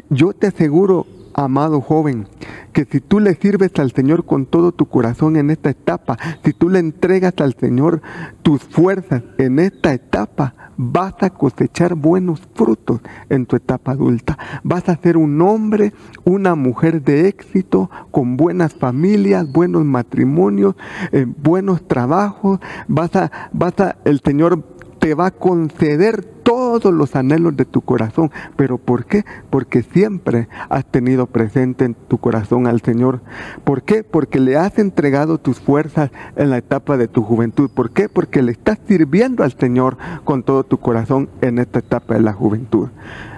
Yo 0.10 0.34
te 0.34 0.48
aseguro, 0.48 1.06
amado 1.36 1.80
joven, 1.80 2.28
que 2.74 2.86
si 2.86 3.02
tú 3.02 3.20
le 3.20 3.36
sirves 3.36 3.70
al 3.76 3.92
Señor 3.92 4.26
con 4.26 4.48
todo 4.48 4.72
tu 4.72 4.88
corazón 4.88 5.36
en 5.36 5.52
esta 5.52 5.70
etapa, 5.70 6.18
si 6.44 6.54
tú 6.54 6.70
le 6.70 6.80
entregas 6.80 7.36
al 7.38 7.54
Señor 7.54 8.02
tus 8.42 8.64
fuerzas 8.64 9.22
en 9.38 9.60
esta 9.60 9.94
etapa, 9.94 10.67
vas 10.78 11.16
a 11.22 11.32
cosechar 11.32 11.96
buenos 11.96 12.42
frutos 12.54 13.02
en 13.30 13.46
tu 13.46 13.56
etapa 13.56 13.92
adulta. 13.92 14.38
Vas 14.64 14.88
a 14.88 14.96
ser 14.96 15.18
un 15.18 15.42
hombre, 15.42 15.94
una 16.24 16.56
mujer 16.56 17.02
de 17.02 17.28
éxito, 17.28 17.90
con 18.12 18.38
buenas 18.38 18.74
familias, 18.74 19.52
buenos 19.52 19.84
matrimonios, 19.84 20.76
eh, 21.12 21.26
buenos 21.26 21.88
trabajos. 21.88 22.60
Vas 22.88 23.16
a, 23.16 23.32
vas 23.52 23.80
a, 23.80 23.98
el 24.06 24.22
Señor 24.22 24.64
te 25.08 25.16
va 25.16 25.28
a 25.28 25.32
conceder 25.32 26.22
todos 26.44 26.94
los 26.94 27.16
anhelos 27.16 27.56
de 27.56 27.64
tu 27.64 27.80
corazón. 27.80 28.30
¿Pero 28.58 28.78
por 28.78 29.06
qué? 29.06 29.24
Porque 29.50 29.82
siempre 29.82 30.50
has 30.68 30.84
tenido 30.84 31.28
presente 31.28 31.86
en 31.86 31.94
tu 31.94 32.18
corazón 32.18 32.68
al 32.68 32.82
Señor. 32.82 33.22
¿Por 33.64 33.84
qué? 33.84 34.04
Porque 34.04 34.42
le 34.42 34.58
has 34.58 34.78
entregado 34.80 35.38
tus 35.38 35.62
fuerzas 35.62 36.12
en 36.36 36.50
la 36.50 36.58
etapa 36.58 36.98
de 36.98 37.08
tu 37.08 37.24
juventud. 37.24 37.70
¿Por 37.74 37.92
qué? 37.92 38.10
Porque 38.10 38.42
le 38.42 38.52
estás 38.52 38.80
sirviendo 38.86 39.46
al 39.46 39.54
Señor 39.54 39.96
con 40.26 40.44
todo 40.44 40.66
tu 40.66 40.78
corazón 40.78 41.30
en 41.40 41.58
esta 41.58 41.80
etapa 41.80 42.16
de 42.16 42.20
la 42.20 42.34
juventud. 42.34 42.90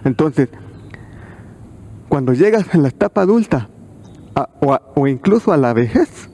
Entonces, 0.05 0.49
cuando 2.07 2.33
llegas 2.33 2.73
en 2.73 2.81
la 2.81 2.89
etapa 2.89 3.21
adulta 3.21 3.69
o, 4.95 5.07
incluso 5.07 5.53
a 5.53 5.57
la 5.57 5.73
vejez, 5.73 6.31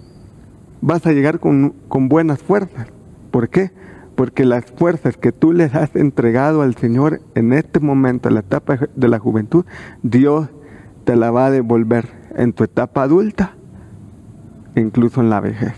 vas 0.79 1.05
a 1.05 1.11
llegar 1.11 1.41
con, 1.41 1.71
con 1.89 2.07
buenas 2.07 2.41
fuerzas. 2.41 2.87
¿Por 3.31 3.49
qué? 3.49 3.71
Porque 4.15 4.45
las 4.45 4.65
fuerzas 4.65 5.17
que 5.17 5.31
tú 5.31 5.53
les 5.53 5.75
has 5.75 5.95
entregado 5.95 6.61
al 6.61 6.75
Señor 6.75 7.21
en 7.35 7.53
este 7.53 7.79
momento, 7.79 8.29
en 8.29 8.35
la 8.35 8.41
etapa 8.41 8.79
de 8.95 9.07
la 9.07 9.19
juventud, 9.19 9.65
Dios 10.03 10.49
te 11.03 11.15
la 11.15 11.31
va 11.31 11.47
a 11.47 11.51
devolver 11.51 12.09
en 12.35 12.53
tu 12.53 12.63
etapa 12.63 13.03
adulta, 13.03 13.55
incluso 14.75 15.21
en 15.21 15.29
la 15.29 15.39
vejez, 15.39 15.75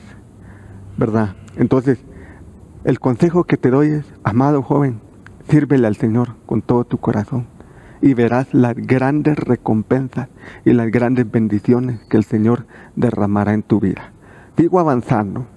¿verdad? 0.98 1.36
Entonces, 1.58 2.00
el 2.84 3.00
consejo 3.00 3.44
que 3.44 3.58
te 3.58 3.70
doy 3.70 3.90
es, 3.90 4.06
amado 4.24 4.62
joven, 4.62 5.02
sírvele 5.50 5.88
al 5.88 5.96
Señor 5.96 6.36
con 6.46 6.62
todo 6.62 6.86
tu 6.86 6.98
corazón 6.98 7.48
y 8.02 8.14
verás 8.14 8.54
las 8.54 8.76
grandes 8.76 9.38
recompensas 9.38 10.30
y 10.66 10.74
las 10.74 10.92
grandes 10.92 11.30
bendiciones 11.30 12.00
que 12.10 12.18
el 12.18 12.24
Señor 12.24 12.66
derramará 12.96 13.54
en 13.54 13.64
tu 13.64 13.80
vida. 13.80 14.12
Sigo 14.56 14.80
avanzando. 14.80 15.48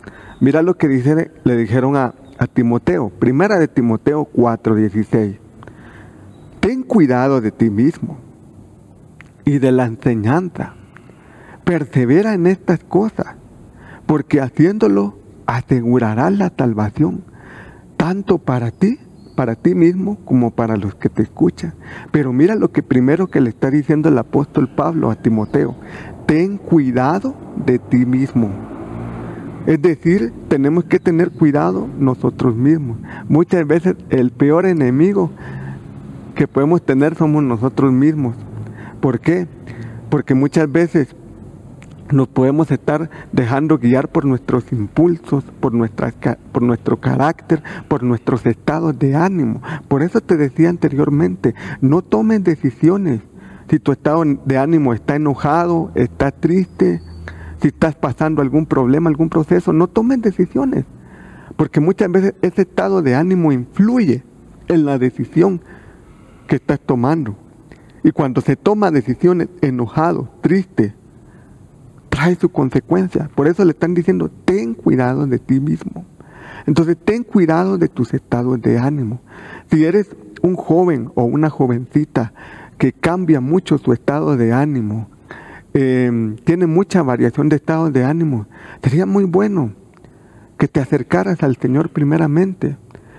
Mira 0.40 0.62
lo 0.62 0.76
que 0.76 0.88
dice, 0.88 1.30
le 1.44 1.56
dijeron 1.56 1.96
a, 1.96 2.14
a 2.40 2.47
Timoteo, 2.47 3.11
primera 3.11 3.59
de 3.59 3.68
Timoteo 3.68 4.25
4:16. 4.25 5.38
Ten 6.61 6.82
cuidado 6.82 7.42
de 7.42 7.52
ti 7.52 7.68
mismo 7.68 8.16
y 9.44 9.59
de 9.59 9.70
la 9.73 9.85
enseñanza. 9.85 10.73
Persevera 11.64 12.32
en 12.32 12.47
estas 12.47 12.82
cosas, 12.82 13.37
porque 14.06 14.40
haciéndolo 14.40 15.18
asegurarás 15.44 16.32
la 16.32 16.50
salvación, 16.56 17.25
tanto 17.99 18.38
para 18.38 18.70
ti, 18.70 18.99
para 19.37 19.54
ti 19.54 19.75
mismo, 19.75 20.16
como 20.25 20.50
para 20.50 20.78
los 20.78 20.94
que 20.94 21.11
te 21.11 21.23
escuchan. 21.23 21.75
Pero 22.11 22.32
mira 22.32 22.54
lo 22.54 22.73
que 22.73 22.82
primero 22.82 23.26
que 23.26 23.42
le 23.42 23.50
está 23.50 23.70
diciendo 23.70 24.09
el 24.09 24.16
apóstol 24.16 24.75
Pablo 24.75 25.11
a 25.11 25.16
Timoteo. 25.16 25.76
Ten 26.25 26.56
cuidado 26.56 27.35
de 27.66 27.78
ti 27.78 28.06
mismo 28.06 28.79
es 29.67 29.81
decir, 29.83 30.33
tenemos 30.49 30.85
que 30.85 30.99
tener 30.99 31.31
cuidado 31.31 31.88
nosotros 31.99 32.57
mismos. 32.57 32.99
Muchas 33.29 33.67
veces 33.67 33.97
el 34.09 34.31
peor 34.31 34.67
enemigo 34.67 35.31
que 36.35 36.49
podemos 36.49 36.83
tener 36.83 37.14
somos 37.14 37.43
nosotros 37.43 37.93
mismos. 37.93 38.35
¿Por 39.00 39.21
qué? 39.21 39.47
Porque 40.09 40.35
muchas 40.35 40.71
veces 40.71 41.14
nos 42.12 42.29
podemos 42.29 42.71
estar 42.71 43.11
dejando 43.33 43.79
guiar 43.79 44.09
por 44.09 44.25
nuestros 44.25 44.73
impulsos, 44.73 45.45
por, 45.61 45.73
por 46.52 46.62
nuestro 46.62 46.97
carácter, 46.99 47.62
por 47.88 48.02
nuestros 48.02 48.47
estados 48.47 48.99
de 48.99 49.14
ánimo. 49.14 49.62
Por 49.88 50.02
eso 50.02 50.21
te 50.21 50.37
decía 50.37 50.71
anteriormente, 50.71 51.55
no 51.81 52.02
tomes 52.02 52.43
decisiones. 52.43 53.21
Si 53.69 53.79
tu 53.79 53.93
estado 53.93 54.25
de 54.25 54.59
ánimo 54.59 54.95
está 54.95 55.14
enojado, 55.14 55.93
está 55.95 56.33
triste, 56.33 57.00
si 57.61 57.69
estás 57.69 57.95
pasando 57.95 58.43
algún 58.43 58.67
problema, 58.67 59.11
algún 59.11 59.29
proceso, 59.29 59.73
no 59.73 59.87
tomes 59.87 60.23
decisiones. 60.23 60.85
Porque 61.57 61.81
muchas 61.81 62.11
veces 62.11 62.35
ese 62.43 62.62
estado 62.62 63.02
de 63.02 63.14
ánimo 63.14 63.52
influye 63.52 64.23
en 64.69 64.85
la 64.85 64.99
decisión 64.99 65.61
que 66.47 66.57
estás 66.57 66.81
tomando. 66.81 67.37
Y 68.02 68.12
cuando 68.12 68.40
se 68.40 68.57
toma 68.57 68.90
decisiones 68.90 69.49
enojado, 69.61 70.31
triste, 70.40 70.95
trae 72.09 72.35
su 72.35 72.49
consecuencia. 72.49 73.31
Por 73.35 73.47
eso 73.47 73.64
le 73.64 73.73
están 73.73 73.95
diciendo, 73.95 74.31
ten 74.45 74.75
cuidado 74.75 75.26
de 75.26 75.38
ti 75.38 75.61
mismo. 75.61 76.07
Entonces, 76.67 76.97
ten 77.02 77.25
cuidado 77.25 77.79
de 77.79 77.88
tus 77.88 78.14
estados 78.14 78.61
de 78.61 78.79
ánimo. 78.79 79.21
Si 79.71 79.85
eres 79.85 80.14
un 80.43 80.57
joven 80.57 81.11
o 81.14 81.25
una 81.25 81.50
jovencita 81.50 82.33
que 82.79 82.93
cambia 82.93 83.40
mucho 83.40 83.79
su 83.79 83.93
estado 83.93 84.37
de 84.37 84.52
ánimo, 84.52 85.09
Em, 85.73 86.37
tiene 86.37 86.67
mucha 86.67 87.03
variación 87.03 87.49
de 87.49 87.57
estados 87.57 87.93
de 87.93 88.05
ánimo. 88.05 88.47
Sería 88.83 89.07
muy 89.07 89.25
bueno 89.25 89.73
que 90.59 90.69
te 90.69 90.81
acercaras 90.81 91.43
al 91.43 91.57
Señor 91.57 91.91
primeramente 91.91 92.77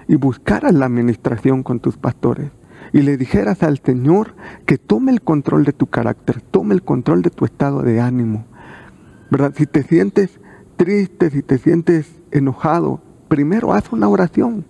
y 0.07 0.15
buscaras 0.15 0.73
la 0.73 0.85
administración 0.85 1.63
con 1.63 1.79
tus 1.79 1.97
pastores 1.97 2.51
y 2.93 3.01
le 3.01 3.17
dijeras 3.17 3.63
al 3.63 3.79
Señor 3.79 4.35
que 4.65 4.77
tome 4.77 5.11
el 5.11 5.21
control 5.21 5.63
de 5.63 5.73
tu 5.73 5.87
carácter, 5.87 6.41
tome 6.41 6.73
el 6.73 6.83
control 6.83 7.21
de 7.21 7.29
tu 7.29 7.45
estado 7.45 7.83
de 7.83 8.01
ánimo. 8.01 8.45
¿Verdad? 9.29 9.53
Si 9.55 9.65
te 9.65 9.83
sientes 9.83 10.39
triste, 10.75 11.29
si 11.29 11.41
te 11.41 11.57
sientes 11.57 12.19
enojado, 12.31 13.01
primero 13.29 13.73
haz 13.73 13.93
una 13.93 14.09
oración. 14.09 14.65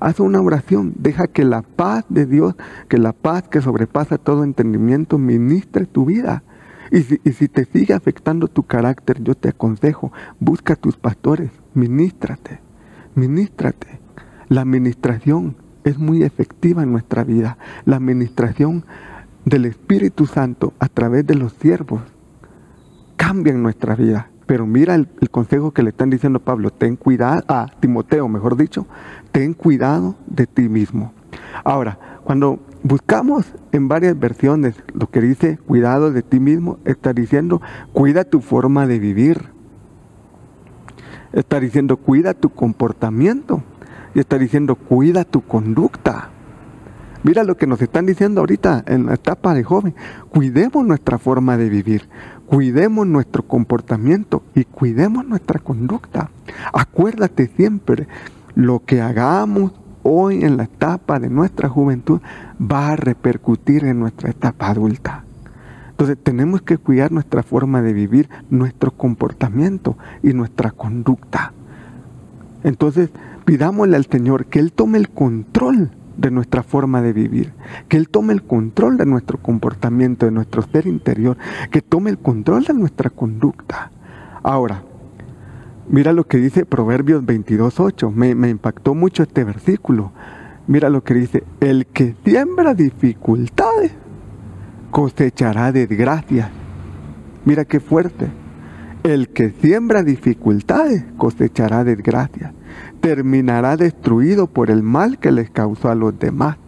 Haz 0.00 0.20
una 0.20 0.40
oración, 0.40 0.94
deja 0.96 1.26
que 1.26 1.44
la 1.44 1.62
paz 1.62 2.04
de 2.08 2.24
Dios, 2.24 2.54
que 2.88 2.98
la 2.98 3.12
paz 3.12 3.48
que 3.48 3.60
sobrepasa 3.60 4.16
todo 4.16 4.44
entendimiento, 4.44 5.18
ministre 5.18 5.86
tu 5.86 6.04
vida. 6.04 6.44
Y 6.90 7.02
si, 7.02 7.48
te 7.48 7.64
sigue 7.64 7.94
afectando 7.94 8.48
tu 8.48 8.62
carácter, 8.62 9.22
yo 9.22 9.34
te 9.34 9.50
aconsejo, 9.50 10.12
busca 10.40 10.74
a 10.74 10.76
tus 10.76 10.96
pastores, 10.96 11.50
ministrate, 11.74 12.60
ministrate. 13.14 14.00
La 14.48 14.62
administración 14.62 15.56
es 15.84 15.98
muy 15.98 16.22
efectiva 16.22 16.82
en 16.82 16.92
nuestra 16.92 17.24
vida. 17.24 17.58
La 17.84 17.96
administración 17.96 18.84
del 19.44 19.66
Espíritu 19.66 20.26
Santo 20.26 20.72
a 20.78 20.88
través 20.88 21.26
de 21.26 21.34
los 21.34 21.52
siervos 21.54 22.00
cambia 23.16 23.52
en 23.52 23.62
nuestra 23.62 23.94
vida. 23.94 24.30
Pero 24.46 24.66
mira 24.66 24.94
el, 24.94 25.08
el, 25.20 25.28
consejo 25.28 25.72
que 25.72 25.82
le 25.82 25.90
están 25.90 26.08
diciendo 26.08 26.40
Pablo, 26.40 26.70
ten 26.70 26.96
cuidado, 26.96 27.44
a 27.48 27.66
Timoteo, 27.80 28.28
mejor 28.28 28.56
dicho, 28.56 28.86
ten 29.30 29.52
cuidado 29.52 30.14
de 30.26 30.46
ti 30.46 30.70
mismo. 30.70 31.12
Ahora, 31.64 31.98
cuando 32.24 32.60
buscamos 32.82 33.46
en 33.72 33.88
varias 33.88 34.18
versiones 34.18 34.74
lo 34.92 35.10
que 35.10 35.20
dice 35.20 35.58
cuidado 35.58 36.12
de 36.12 36.22
ti 36.22 36.40
mismo, 36.40 36.78
está 36.84 37.12
diciendo 37.12 37.60
cuida 37.92 38.24
tu 38.24 38.40
forma 38.40 38.86
de 38.86 38.98
vivir. 38.98 39.50
Está 41.32 41.60
diciendo 41.60 41.96
cuida 41.96 42.34
tu 42.34 42.50
comportamiento. 42.50 43.62
Y 44.14 44.20
está 44.20 44.38
diciendo 44.38 44.74
cuida 44.74 45.24
tu 45.24 45.42
conducta. 45.42 46.30
Mira 47.24 47.42
lo 47.42 47.56
que 47.56 47.66
nos 47.66 47.82
están 47.82 48.06
diciendo 48.06 48.40
ahorita 48.40 48.84
en 48.86 49.06
la 49.06 49.14
etapa 49.14 49.52
de 49.52 49.64
joven. 49.64 49.94
Cuidemos 50.30 50.86
nuestra 50.86 51.18
forma 51.18 51.56
de 51.56 51.68
vivir, 51.68 52.08
cuidemos 52.46 53.06
nuestro 53.06 53.42
comportamiento 53.42 54.44
y 54.54 54.64
cuidemos 54.64 55.26
nuestra 55.26 55.58
conducta. 55.58 56.30
Acuérdate 56.72 57.48
siempre, 57.48 58.06
lo 58.54 58.84
que 58.84 59.02
hagamos, 59.02 59.72
hoy 60.02 60.44
en 60.44 60.56
la 60.56 60.64
etapa 60.64 61.18
de 61.18 61.30
nuestra 61.30 61.68
juventud 61.68 62.20
va 62.60 62.90
a 62.90 62.96
repercutir 62.96 63.84
en 63.84 64.00
nuestra 64.00 64.30
etapa 64.30 64.68
adulta. 64.68 65.24
Entonces 65.90 66.16
tenemos 66.22 66.62
que 66.62 66.78
cuidar 66.78 67.10
nuestra 67.10 67.42
forma 67.42 67.82
de 67.82 67.92
vivir, 67.92 68.28
nuestro 68.50 68.92
comportamiento 68.92 69.96
y 70.22 70.32
nuestra 70.32 70.70
conducta. 70.70 71.52
Entonces 72.62 73.10
pidámosle 73.44 73.96
al 73.96 74.06
Señor 74.06 74.46
que 74.46 74.60
Él 74.60 74.72
tome 74.72 74.98
el 74.98 75.08
control 75.08 75.90
de 76.16 76.30
nuestra 76.30 76.62
forma 76.62 77.00
de 77.00 77.12
vivir, 77.12 77.52
que 77.88 77.96
Él 77.96 78.08
tome 78.08 78.32
el 78.32 78.42
control 78.42 78.96
de 78.96 79.06
nuestro 79.06 79.38
comportamiento, 79.38 80.26
de 80.26 80.32
nuestro 80.32 80.62
ser 80.62 80.86
interior, 80.86 81.36
que 81.70 81.80
tome 81.80 82.10
el 82.10 82.18
control 82.18 82.64
de 82.64 82.74
nuestra 82.74 83.08
conducta. 83.10 83.90
Ahora, 84.42 84.82
Mira 85.90 86.12
lo 86.12 86.24
que 86.24 86.36
dice 86.36 86.66
Proverbios 86.66 87.22
22.8. 87.22 88.12
Me, 88.12 88.34
me 88.34 88.50
impactó 88.50 88.94
mucho 88.94 89.22
este 89.22 89.44
versículo. 89.44 90.12
Mira 90.66 90.90
lo 90.90 91.02
que 91.02 91.14
dice. 91.14 91.44
El 91.60 91.86
que 91.86 92.14
siembra 92.24 92.74
dificultades 92.74 93.92
cosechará 94.90 95.72
desgracias. 95.72 96.50
Mira 97.46 97.64
qué 97.64 97.80
fuerte. 97.80 98.28
El 99.02 99.30
que 99.30 99.50
siembra 99.62 100.02
dificultades 100.02 101.04
cosechará 101.16 101.84
desgracia. 101.84 102.52
Terminará 103.00 103.78
destruido 103.78 104.46
por 104.46 104.70
el 104.70 104.82
mal 104.82 105.18
que 105.18 105.32
les 105.32 105.48
causó 105.48 105.88
a 105.88 105.94
los 105.94 106.18
demás. 106.18 106.58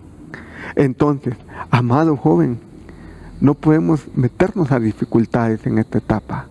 Entonces, 0.76 1.34
amado 1.70 2.16
joven, 2.16 2.58
no 3.42 3.52
podemos 3.52 4.06
meternos 4.14 4.72
a 4.72 4.80
dificultades 4.80 5.66
en 5.66 5.76
esta 5.76 5.98
etapa. 5.98 6.46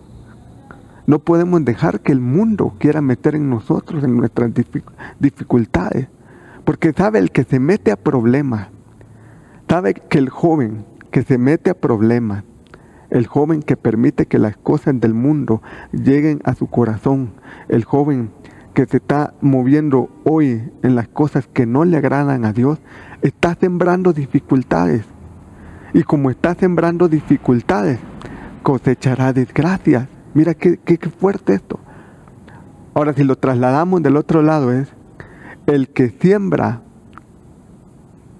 No 1.06 1.18
podemos 1.18 1.64
dejar 1.64 2.00
que 2.00 2.12
el 2.12 2.20
mundo 2.20 2.74
quiera 2.78 3.00
meter 3.00 3.34
en 3.34 3.50
nosotros, 3.50 4.04
en 4.04 4.16
nuestras 4.16 4.50
dificultades. 5.18 6.08
Porque 6.64 6.92
sabe 6.92 7.18
el 7.18 7.30
que 7.30 7.44
se 7.44 7.58
mete 7.58 7.90
a 7.90 7.96
problemas, 7.96 8.68
sabe 9.68 9.94
que 9.94 10.18
el 10.18 10.28
joven 10.28 10.84
que 11.10 11.22
se 11.22 11.38
mete 11.38 11.70
a 11.70 11.74
problemas, 11.74 12.44
el 13.10 13.26
joven 13.26 13.62
que 13.62 13.76
permite 13.76 14.26
que 14.26 14.38
las 14.38 14.56
cosas 14.56 15.00
del 15.00 15.14
mundo 15.14 15.62
lleguen 15.92 16.40
a 16.44 16.54
su 16.54 16.68
corazón, 16.68 17.32
el 17.68 17.84
joven 17.84 18.30
que 18.74 18.86
se 18.86 18.98
está 18.98 19.34
moviendo 19.40 20.10
hoy 20.24 20.70
en 20.82 20.94
las 20.94 21.08
cosas 21.08 21.48
que 21.48 21.66
no 21.66 21.84
le 21.84 21.96
agradan 21.96 22.44
a 22.44 22.52
Dios, 22.52 22.78
está 23.22 23.54
sembrando 23.54 24.12
dificultades. 24.12 25.04
Y 25.92 26.04
como 26.04 26.30
está 26.30 26.54
sembrando 26.54 27.08
dificultades, 27.08 27.98
cosechará 28.62 29.32
desgracias. 29.32 30.08
Mira 30.34 30.54
qué, 30.54 30.78
qué, 30.78 30.98
fuerte 31.10 31.54
esto. 31.54 31.80
Ahora, 32.94 33.12
si 33.12 33.24
lo 33.24 33.36
trasladamos 33.36 34.02
del 34.02 34.16
otro 34.16 34.42
lado, 34.42 34.72
es 34.72 34.88
el 35.66 35.88
que 35.88 36.10
siembra 36.10 36.82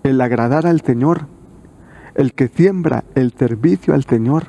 el 0.03 0.21
agradar 0.21 0.67
al 0.67 0.81
Señor, 0.81 1.27
el 2.15 2.33
que 2.35 2.49
siembra 2.49 3.05
el 3.15 3.33
servicio 3.33 3.95
al 3.95 4.05
Señor, 4.05 4.49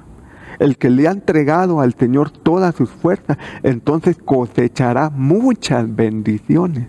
el 0.59 0.77
que 0.77 0.89
le 0.89 1.07
ha 1.07 1.11
entregado 1.11 1.81
al 1.81 1.93
Señor 1.93 2.29
todas 2.29 2.75
sus 2.75 2.89
fuerzas, 2.89 3.37
entonces 3.63 4.17
cosechará 4.23 5.09
muchas 5.09 5.93
bendiciones, 5.95 6.87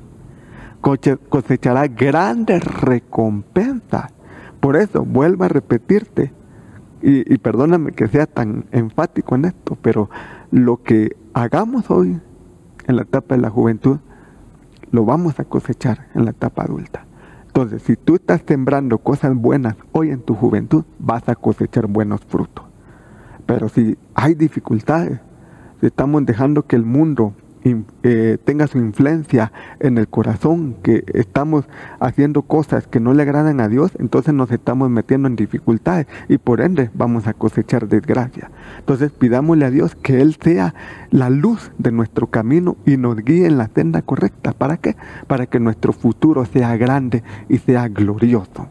cosechará 0.80 1.86
grandes 1.86 2.64
recompensas. 2.64 4.12
Por 4.60 4.76
eso, 4.76 5.04
vuelvo 5.04 5.44
a 5.44 5.48
repetirte, 5.48 6.32
y, 7.02 7.36
perdóname 7.38 7.92
que 7.92 8.06
sea 8.06 8.26
tan 8.26 8.66
enfático 8.70 9.34
en 9.34 9.46
esto, 9.46 9.76
pero 9.82 10.08
lo 10.52 10.82
que 10.82 11.16
hagamos 11.32 11.90
hoy 11.90 12.20
en 12.86 12.96
la 12.96 13.02
etapa 13.02 13.34
de 13.34 13.40
la 13.40 13.48
juventud, 13.48 13.98
lo 14.90 15.06
vamos 15.06 15.40
a 15.40 15.44
cosechar 15.44 16.08
en 16.14 16.26
la 16.26 16.32
etapa 16.32 16.62
adulta. 16.64 17.06
Entonces, 17.46 17.82
si 17.82 17.96
tú 17.96 18.16
estás 18.16 18.42
sembrando 18.46 18.98
cosas 18.98 19.34
buenas 19.34 19.76
hoy 19.92 20.10
en 20.10 20.20
tu 20.20 20.34
juventud, 20.34 20.84
vas 20.98 21.26
a 21.30 21.34
cosechar 21.34 21.86
buenos 21.86 22.20
frutos. 22.20 22.66
Pero 23.46 23.70
si 23.70 23.96
hay 24.14 24.34
dificultades, 24.34 25.20
si 25.80 25.86
estamos 25.86 26.24
dejando 26.26 26.66
que 26.66 26.76
el 26.76 26.84
mundo 26.84 27.32
eh, 27.64 28.38
tenga 28.44 28.66
su 28.66 28.78
influencia 28.78 29.52
en 29.78 29.96
el 29.96 30.08
corazón, 30.08 30.74
que 30.82 31.04
estamos 31.14 31.64
haciendo 32.00 32.42
cosas 32.42 32.88
que 32.88 32.98
no 32.98 33.14
le 33.14 33.22
agradan 33.22 33.60
a 33.60 33.68
Dios, 33.68 33.92
entonces 33.98 34.34
nos 34.34 34.50
estamos 34.50 34.90
metiendo 34.90 35.28
en 35.28 35.36
dificultades 35.36 36.06
y 36.28 36.38
por 36.38 36.60
ende 36.60 36.90
vamos 36.94 37.28
a 37.28 37.34
cosechar 37.34 37.88
desgracia. 37.88 38.50
Entonces 38.78 39.12
pidámosle 39.12 39.64
a 39.64 39.70
Dios 39.70 39.94
que 39.94 40.20
Él 40.20 40.36
sea 40.42 40.74
la 41.10 41.30
luz 41.30 41.70
de 41.78 41.92
nuestro 41.92 42.26
camino 42.28 42.76
y 42.84 42.96
nos 42.96 43.16
guíe 43.16 43.46
en 43.46 43.58
la 43.58 43.68
senda 43.68 44.02
correcta. 44.02 44.52
¿Para 44.52 44.78
qué? 44.78 44.96
Para 45.28 45.46
que 45.46 45.60
nuestro 45.60 45.92
futuro 45.92 46.44
sea 46.44 46.76
grande 46.76 47.22
y 47.48 47.58
sea 47.58 47.88
glorioso. 47.88 48.68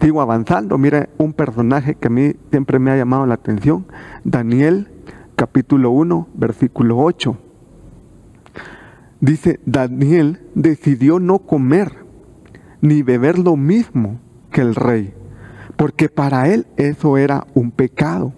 Sigo 0.00 0.22
avanzando, 0.22 0.78
mira 0.78 1.08
un 1.18 1.32
personaje 1.34 1.96
que 1.96 2.06
a 2.06 2.10
mí 2.10 2.32
siempre 2.50 2.78
me 2.78 2.90
ha 2.90 2.96
llamado 2.96 3.26
la 3.26 3.34
atención, 3.34 3.86
Daniel 4.24 4.88
capítulo 5.36 5.90
1, 5.90 6.28
versículo 6.34 6.98
8 6.98 7.36
Dice, 9.20 9.58
Daniel 9.66 10.40
decidió 10.54 11.18
no 11.18 11.40
comer 11.40 12.04
ni 12.80 13.02
beber 13.02 13.38
lo 13.38 13.56
mismo 13.56 14.20
que 14.50 14.60
el 14.60 14.74
rey, 14.74 15.12
porque 15.76 16.08
para 16.08 16.48
él 16.48 16.66
eso 16.76 17.16
era 17.18 17.46
un 17.54 17.72
pecado. 17.72 18.32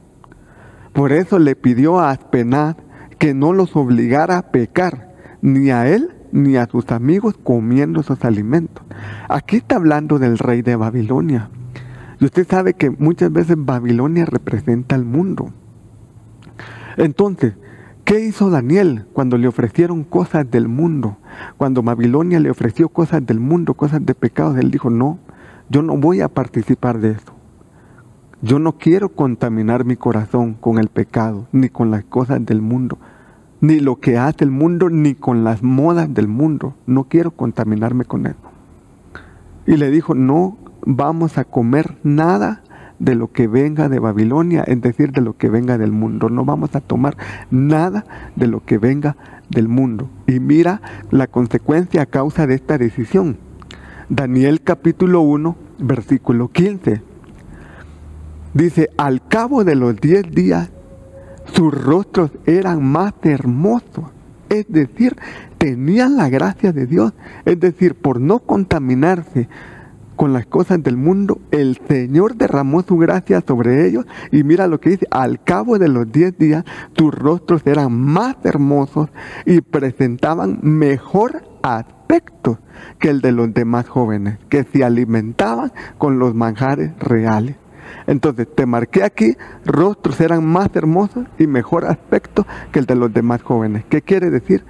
Por 0.92 1.12
eso 1.12 1.38
le 1.38 1.54
pidió 1.54 2.00
a 2.00 2.10
Aspenad 2.10 2.76
que 3.18 3.34
no 3.34 3.52
los 3.52 3.76
obligara 3.76 4.38
a 4.38 4.50
pecar, 4.50 5.14
ni 5.42 5.70
a 5.70 5.86
él 5.86 6.14
ni 6.32 6.56
a 6.56 6.66
sus 6.66 6.90
amigos 6.90 7.34
comiendo 7.42 8.00
esos 8.00 8.24
alimentos. 8.24 8.84
Aquí 9.28 9.56
está 9.56 9.76
hablando 9.76 10.18
del 10.18 10.38
rey 10.38 10.62
de 10.62 10.76
Babilonia. 10.76 11.50
Y 12.18 12.24
usted 12.24 12.46
sabe 12.48 12.74
que 12.74 12.90
muchas 12.90 13.32
veces 13.32 13.56
Babilonia 13.58 14.24
representa 14.24 14.94
al 14.94 15.04
mundo. 15.04 15.52
Entonces, 16.96 17.54
¿Qué 18.10 18.18
hizo 18.18 18.50
Daniel 18.50 19.06
cuando 19.12 19.38
le 19.38 19.46
ofrecieron 19.46 20.02
cosas 20.02 20.50
del 20.50 20.66
mundo? 20.66 21.18
Cuando 21.56 21.84
Babilonia 21.84 22.40
le 22.40 22.50
ofreció 22.50 22.88
cosas 22.88 23.24
del 23.24 23.38
mundo, 23.38 23.74
cosas 23.74 24.04
de 24.04 24.16
pecados, 24.16 24.56
él 24.56 24.72
dijo, 24.72 24.90
no, 24.90 25.20
yo 25.68 25.82
no 25.82 25.96
voy 25.96 26.20
a 26.20 26.28
participar 26.28 26.98
de 26.98 27.12
eso. 27.12 27.32
Yo 28.42 28.58
no 28.58 28.78
quiero 28.78 29.10
contaminar 29.10 29.84
mi 29.84 29.94
corazón 29.94 30.54
con 30.54 30.78
el 30.80 30.88
pecado, 30.88 31.46
ni 31.52 31.68
con 31.68 31.92
las 31.92 32.02
cosas 32.02 32.44
del 32.44 32.60
mundo, 32.60 32.98
ni 33.60 33.78
lo 33.78 34.00
que 34.00 34.18
hace 34.18 34.42
el 34.42 34.50
mundo, 34.50 34.90
ni 34.90 35.14
con 35.14 35.44
las 35.44 35.62
modas 35.62 36.12
del 36.12 36.26
mundo. 36.26 36.74
No 36.86 37.04
quiero 37.04 37.30
contaminarme 37.30 38.06
con 38.06 38.26
eso. 38.26 38.50
Y 39.68 39.76
le 39.76 39.88
dijo, 39.92 40.16
no 40.16 40.58
vamos 40.84 41.38
a 41.38 41.44
comer 41.44 41.96
nada 42.02 42.64
de 43.00 43.16
lo 43.16 43.32
que 43.32 43.48
venga 43.48 43.88
de 43.88 43.98
Babilonia, 43.98 44.62
es 44.62 44.80
decir, 44.80 45.10
de 45.10 45.22
lo 45.22 45.36
que 45.36 45.48
venga 45.48 45.78
del 45.78 45.90
mundo. 45.90 46.28
No 46.28 46.44
vamos 46.44 46.76
a 46.76 46.80
tomar 46.80 47.16
nada 47.50 48.04
de 48.36 48.46
lo 48.46 48.64
que 48.64 48.78
venga 48.78 49.16
del 49.48 49.66
mundo. 49.66 50.08
Y 50.28 50.38
mira 50.38 50.80
la 51.10 51.26
consecuencia 51.26 52.02
a 52.02 52.06
causa 52.06 52.46
de 52.46 52.54
esta 52.54 52.78
decisión. 52.78 53.38
Daniel 54.08 54.60
capítulo 54.60 55.22
1, 55.22 55.56
versículo 55.78 56.48
15. 56.48 57.02
Dice, 58.52 58.90
al 58.98 59.26
cabo 59.26 59.64
de 59.64 59.76
los 59.76 59.96
diez 59.96 60.30
días, 60.30 60.70
sus 61.52 61.72
rostros 61.72 62.30
eran 62.44 62.84
más 62.84 63.14
hermosos. 63.22 64.04
Es 64.50 64.66
decir, 64.68 65.16
tenían 65.58 66.16
la 66.16 66.28
gracia 66.28 66.72
de 66.72 66.86
Dios. 66.86 67.14
Es 67.44 67.58
decir, 67.60 67.94
por 67.94 68.20
no 68.20 68.40
contaminarse 68.40 69.48
con 70.20 70.34
las 70.34 70.44
cosas 70.44 70.82
del 70.82 70.98
mundo, 70.98 71.40
el 71.50 71.80
Señor 71.88 72.36
derramó 72.36 72.82
su 72.82 72.98
gracia 72.98 73.40
sobre 73.40 73.86
ellos 73.86 74.04
y 74.30 74.44
mira 74.44 74.66
lo 74.66 74.78
que 74.78 74.90
dice, 74.90 75.06
al 75.10 75.42
cabo 75.42 75.78
de 75.78 75.88
los 75.88 76.12
diez 76.12 76.36
días 76.36 76.62
tus 76.92 77.14
rostros 77.14 77.66
eran 77.66 77.98
más 77.98 78.36
hermosos 78.44 79.08
y 79.46 79.62
presentaban 79.62 80.58
mejor 80.60 81.42
aspecto 81.62 82.58
que 82.98 83.08
el 83.08 83.22
de 83.22 83.32
los 83.32 83.54
demás 83.54 83.88
jóvenes, 83.88 84.38
que 84.50 84.64
se 84.64 84.84
alimentaban 84.84 85.72
con 85.96 86.18
los 86.18 86.34
manjares 86.34 86.92
reales. 86.98 87.56
Entonces, 88.06 88.46
te 88.54 88.66
marqué 88.66 89.04
aquí, 89.04 89.38
rostros 89.64 90.20
eran 90.20 90.44
más 90.44 90.68
hermosos 90.74 91.24
y 91.38 91.46
mejor 91.46 91.86
aspecto 91.86 92.46
que 92.72 92.80
el 92.80 92.84
de 92.84 92.94
los 92.94 93.10
demás 93.10 93.42
jóvenes. 93.42 93.86
¿Qué 93.88 94.02
quiere 94.02 94.28
decir? 94.28 94.66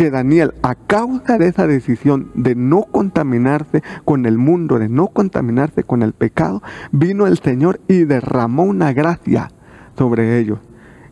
Que 0.00 0.10
Daniel, 0.10 0.54
a 0.62 0.76
causa 0.76 1.36
de 1.36 1.48
esa 1.48 1.66
decisión 1.66 2.30
de 2.32 2.54
no 2.54 2.84
contaminarse 2.84 3.82
con 4.06 4.24
el 4.24 4.38
mundo, 4.38 4.78
de 4.78 4.88
no 4.88 5.08
contaminarse 5.08 5.84
con 5.84 6.02
el 6.02 6.14
pecado, 6.14 6.62
vino 6.90 7.26
el 7.26 7.36
Señor 7.36 7.82
y 7.86 8.04
derramó 8.04 8.62
una 8.62 8.94
gracia 8.94 9.50
sobre 9.98 10.38
ellos. 10.38 10.58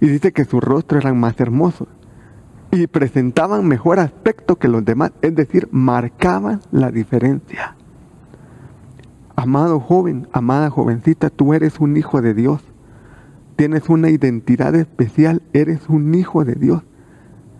Y 0.01 0.07
dice 0.07 0.33
que 0.33 0.47
sus 0.47 0.65
rostros 0.65 1.05
eran 1.05 1.21
más 1.21 1.39
hermosos 1.39 1.87
y 2.71 2.87
presentaban 2.87 3.69
mejor 3.69 3.99
aspecto 4.01 4.57
que 4.57 4.69
los 4.69 4.83
demás, 4.87 5.13
es 5.21 5.35
decir, 5.35 5.69
marcaban 5.71 6.63
la 6.71 6.91
diferencia. 6.91 7.77
Amado 9.37 9.81
joven, 9.81 10.29
amada 10.33 10.71
jovencita, 10.71 11.29
tú 11.29 11.53
eres 11.53 11.79
un 11.79 11.99
hijo 11.99 12.23
de 12.23 12.33
Dios. 12.33 12.65
Tienes 13.55 13.91
una 13.91 14.09
identidad 14.09 14.75
especial, 14.75 15.43
eres 15.53 15.91
un 15.91 16.15
hijo 16.15 16.47
de 16.47 16.55
Dios 16.55 16.88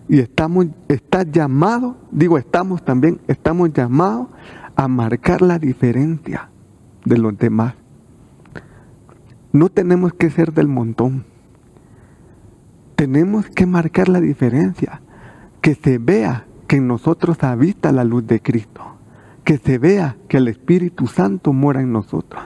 y 0.09 0.21
estamos, 0.21 0.67
está 0.89 1.23
llamado, 1.23 1.97
digo 2.11 2.39
estamos 2.39 2.85
también, 2.85 3.21
estamos 3.29 3.73
llamados 3.73 4.29
a 4.75 4.89
marcar 4.89 5.43
la 5.43 5.59
diferencia 5.59 6.49
de 7.05 7.19
los 7.19 7.37
demás. 7.37 7.75
No 9.53 9.69
tenemos 9.69 10.13
que 10.13 10.31
ser 10.31 10.53
del 10.53 10.69
montón. 10.69 11.25
Tenemos 12.97 13.49
que 13.51 13.67
marcar 13.67 14.09
la 14.09 14.21
diferencia. 14.21 15.01
Que 15.61 15.75
se 15.75 15.99
vea 15.99 16.47
que 16.67 16.77
en 16.77 16.87
nosotros 16.87 17.43
habita 17.43 17.93
la 17.93 18.05
luz 18.05 18.27
de 18.27 18.41
Cristo. 18.41 18.83
Que 19.45 19.59
se 19.59 19.79
vea 19.79 20.17
que 20.29 20.37
el 20.37 20.49
Espíritu 20.49 21.07
Santo 21.07 21.53
mora 21.53 21.81
en 21.81 21.93
nosotros 21.93 22.43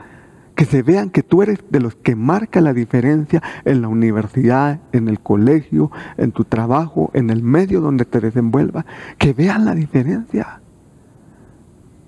que 0.55 0.65
se 0.65 0.83
vean 0.83 1.11
que 1.11 1.23
tú 1.23 1.43
eres 1.43 1.59
de 1.71 1.81
los 1.81 1.95
que 1.95 2.15
marca 2.17 2.61
la 2.61 2.73
diferencia 2.73 3.43
en 3.65 3.83
la 3.83 3.88
universidad, 3.88 4.81
en 4.93 5.09
el 5.09 5.21
colegio, 5.21 5.91
en 6.17 6.33
tu 6.33 6.45
trabajo, 6.45 7.11
en 7.15 7.31
el 7.31 7.43
medio 7.43 7.81
donde 7.81 8.05
te 8.05 8.21
desenvuelvas, 8.21 8.85
que 9.19 9.33
vean 9.33 9.65
la 9.65 9.75
diferencia. 9.75 10.61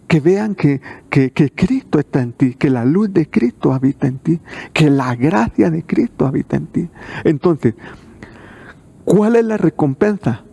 Que 0.07 0.21
vean 0.21 0.55
que, 0.55 0.81
que, 1.11 1.33
que, 1.33 1.51
Cristo 1.51 1.99
está 1.99 2.21
en 2.21 2.33
ti, 2.33 2.55
que 2.55 2.71
la 2.71 2.85
luz 2.85 3.13
de 3.13 3.29
Cristo 3.29 3.73
habita 3.73 4.07
en 4.07 4.19
ti, 4.19 4.41
que 4.73 4.91
la 4.91 5.17
gracia 5.17 5.71
de 5.71 5.83
Cristo 5.83 6.27
habita 6.27 6.57
en 6.57 6.67
ti. 6.67 6.89
Entonces, 7.25 7.75
¿Cuál 9.05 9.37
es 9.37 9.45
la 9.45 9.59
recompensa 9.59 10.45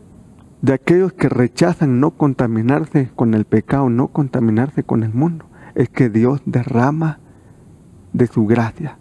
de 0.61 0.73
aquellos 0.73 1.13
que 1.13 1.29
rechazan 1.29 2.01
no 2.01 2.11
contaminarse 2.11 3.09
con 3.15 3.33
el 3.33 3.45
pecado, 3.45 3.89
no 3.89 4.09
contaminarse 4.09 4.83
con 4.83 5.03
el 5.03 5.13
mundo? 5.13 5.45
Es 5.73 5.87
que 5.87 6.09
Dios 6.09 6.41
derrama 6.45 7.20
de 8.13 8.27
su 8.27 8.45
gracia. 8.45 8.97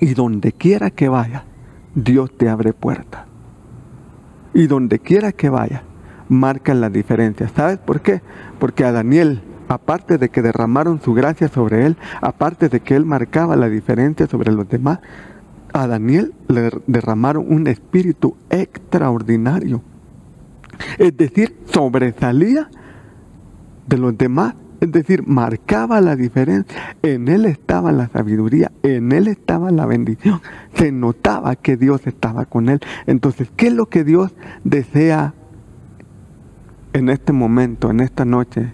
Y 0.00 0.14
donde 0.14 0.52
quiera 0.52 0.90
que 0.90 1.08
vaya, 1.08 1.44
Dios 1.94 2.36
te 2.36 2.48
abre 2.48 2.72
puertas. 2.72 3.24
Y 4.54 4.66
donde 4.66 4.98
quiera 4.98 5.32
que 5.32 5.48
vaya, 5.48 5.82
marcan 6.28 6.80
la 6.80 6.90
diferencia. 6.90 7.48
¿Sabes 7.48 7.78
por 7.78 8.00
qué? 8.00 8.22
Porque 8.58 8.84
a 8.84 8.92
Daniel, 8.92 9.42
aparte 9.68 10.18
de 10.18 10.28
que 10.28 10.42
derramaron 10.42 11.00
su 11.00 11.14
gracia 11.14 11.48
sobre 11.48 11.86
él, 11.86 11.96
aparte 12.20 12.68
de 12.68 12.80
que 12.80 12.96
él 12.96 13.04
marcaba 13.04 13.56
la 13.56 13.68
diferencia 13.68 14.26
sobre 14.26 14.52
los 14.52 14.68
demás, 14.68 15.00
a 15.72 15.86
Daniel 15.86 16.34
le 16.48 16.70
derramaron 16.86 17.46
un 17.48 17.66
espíritu 17.66 18.36
extraordinario. 18.50 19.82
Es 20.98 21.16
decir, 21.16 21.56
sobresalía 21.66 22.70
de 23.86 23.98
los 23.98 24.16
demás. 24.16 24.54
Es 24.80 24.92
decir, 24.92 25.26
marcaba 25.26 26.00
la 26.00 26.16
diferencia. 26.16 26.96
En 27.02 27.28
él 27.28 27.46
estaba 27.46 27.92
la 27.92 28.08
sabiduría, 28.08 28.72
en 28.82 29.12
él 29.12 29.28
estaba 29.28 29.70
la 29.70 29.86
bendición. 29.86 30.40
Se 30.74 30.92
notaba 30.92 31.56
que 31.56 31.76
Dios 31.76 32.06
estaba 32.06 32.44
con 32.44 32.68
él. 32.68 32.80
Entonces, 33.06 33.50
¿qué 33.56 33.68
es 33.68 33.72
lo 33.72 33.86
que 33.86 34.04
Dios 34.04 34.34
desea 34.64 35.34
en 36.92 37.08
este 37.08 37.32
momento, 37.32 37.90
en 37.90 38.00
esta 38.00 38.24
noche 38.24 38.72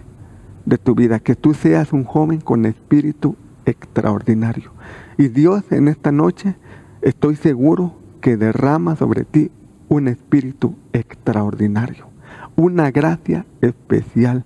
de 0.65 0.77
tu 0.77 0.95
vida? 0.95 1.19
Que 1.19 1.35
tú 1.35 1.53
seas 1.53 1.93
un 1.93 2.03
joven 2.03 2.41
con 2.41 2.65
espíritu 2.65 3.35
extraordinario. 3.65 4.71
Y 5.17 5.27
Dios 5.29 5.63
en 5.71 5.87
esta 5.87 6.11
noche 6.11 6.55
estoy 7.01 7.35
seguro 7.35 7.95
que 8.21 8.37
derrama 8.37 8.95
sobre 8.95 9.23
ti 9.25 9.51
un 9.89 10.07
espíritu 10.07 10.75
extraordinario, 10.91 12.07
una 12.55 12.91
gracia 12.91 13.45
especial. 13.61 14.45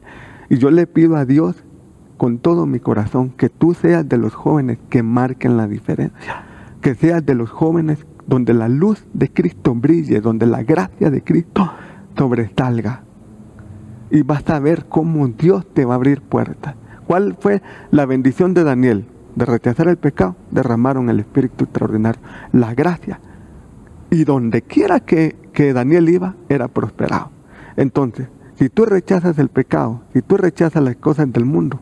Y 0.49 0.57
yo 0.57 0.71
le 0.71 0.87
pido 0.87 1.15
a 1.15 1.25
Dios 1.25 1.55
con 2.17 2.39
todo 2.39 2.65
mi 2.65 2.79
corazón 2.79 3.29
que 3.29 3.49
tú 3.49 3.73
seas 3.73 4.07
de 4.07 4.17
los 4.17 4.33
jóvenes 4.33 4.79
que 4.89 5.03
marquen 5.03 5.57
la 5.57 5.67
diferencia, 5.67 6.43
que 6.81 6.95
seas 6.95 7.25
de 7.25 7.35
los 7.35 7.49
jóvenes 7.49 8.05
donde 8.25 8.53
la 8.53 8.67
luz 8.67 9.05
de 9.13 9.31
Cristo 9.31 9.75
brille, 9.75 10.21
donde 10.21 10.45
la 10.45 10.63
gracia 10.63 11.09
de 11.09 11.23
Cristo 11.23 11.71
sobresalga. 12.17 13.03
Y 14.09 14.21
vas 14.21 14.49
a 14.49 14.59
ver 14.59 14.85
cómo 14.87 15.27
Dios 15.27 15.65
te 15.73 15.85
va 15.85 15.93
a 15.93 15.97
abrir 15.97 16.21
puertas. 16.21 16.75
¿Cuál 17.05 17.37
fue 17.39 17.61
la 17.91 18.05
bendición 18.05 18.53
de 18.53 18.63
Daniel? 18.63 19.05
de 19.37 19.45
rechazar 19.45 19.87
el 19.87 19.97
pecado, 19.97 20.35
derramaron 20.49 21.11
el 21.11 21.19
Espíritu 21.19 21.65
extraordinario, 21.65 22.19
la 22.53 22.73
gracia. 22.73 23.19
Y 24.09 24.23
donde 24.23 24.63
quiera 24.63 24.99
que, 24.99 25.35
que 25.53 25.73
Daniel 25.73 26.09
iba, 26.09 26.35
era 26.49 26.67
prosperado. 26.67 27.29
Entonces, 27.75 28.29
si 28.57 28.69
tú 28.69 28.85
rechazas 28.85 29.37
el 29.39 29.49
pecado, 29.49 30.01
si 30.13 30.21
tú 30.21 30.37
rechazas 30.37 30.83
las 30.83 30.95
cosas 30.95 31.31
del 31.31 31.45
mundo, 31.45 31.79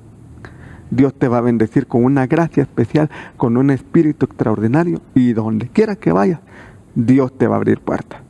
Dios 0.91 1.13
te 1.13 1.27
va 1.27 1.39
a 1.39 1.41
bendecir 1.41 1.87
con 1.87 2.03
una 2.03 2.27
gracia 2.27 2.63
especial, 2.63 3.09
con 3.37 3.57
un 3.57 3.71
espíritu 3.71 4.25
extraordinario 4.25 5.01
y 5.13 5.33
donde 5.33 5.67
quiera 5.69 5.95
que 5.95 6.11
vayas, 6.11 6.39
Dios 6.93 7.37
te 7.37 7.47
va 7.47 7.55
a 7.55 7.57
abrir 7.57 7.79
puertas. 7.79 8.21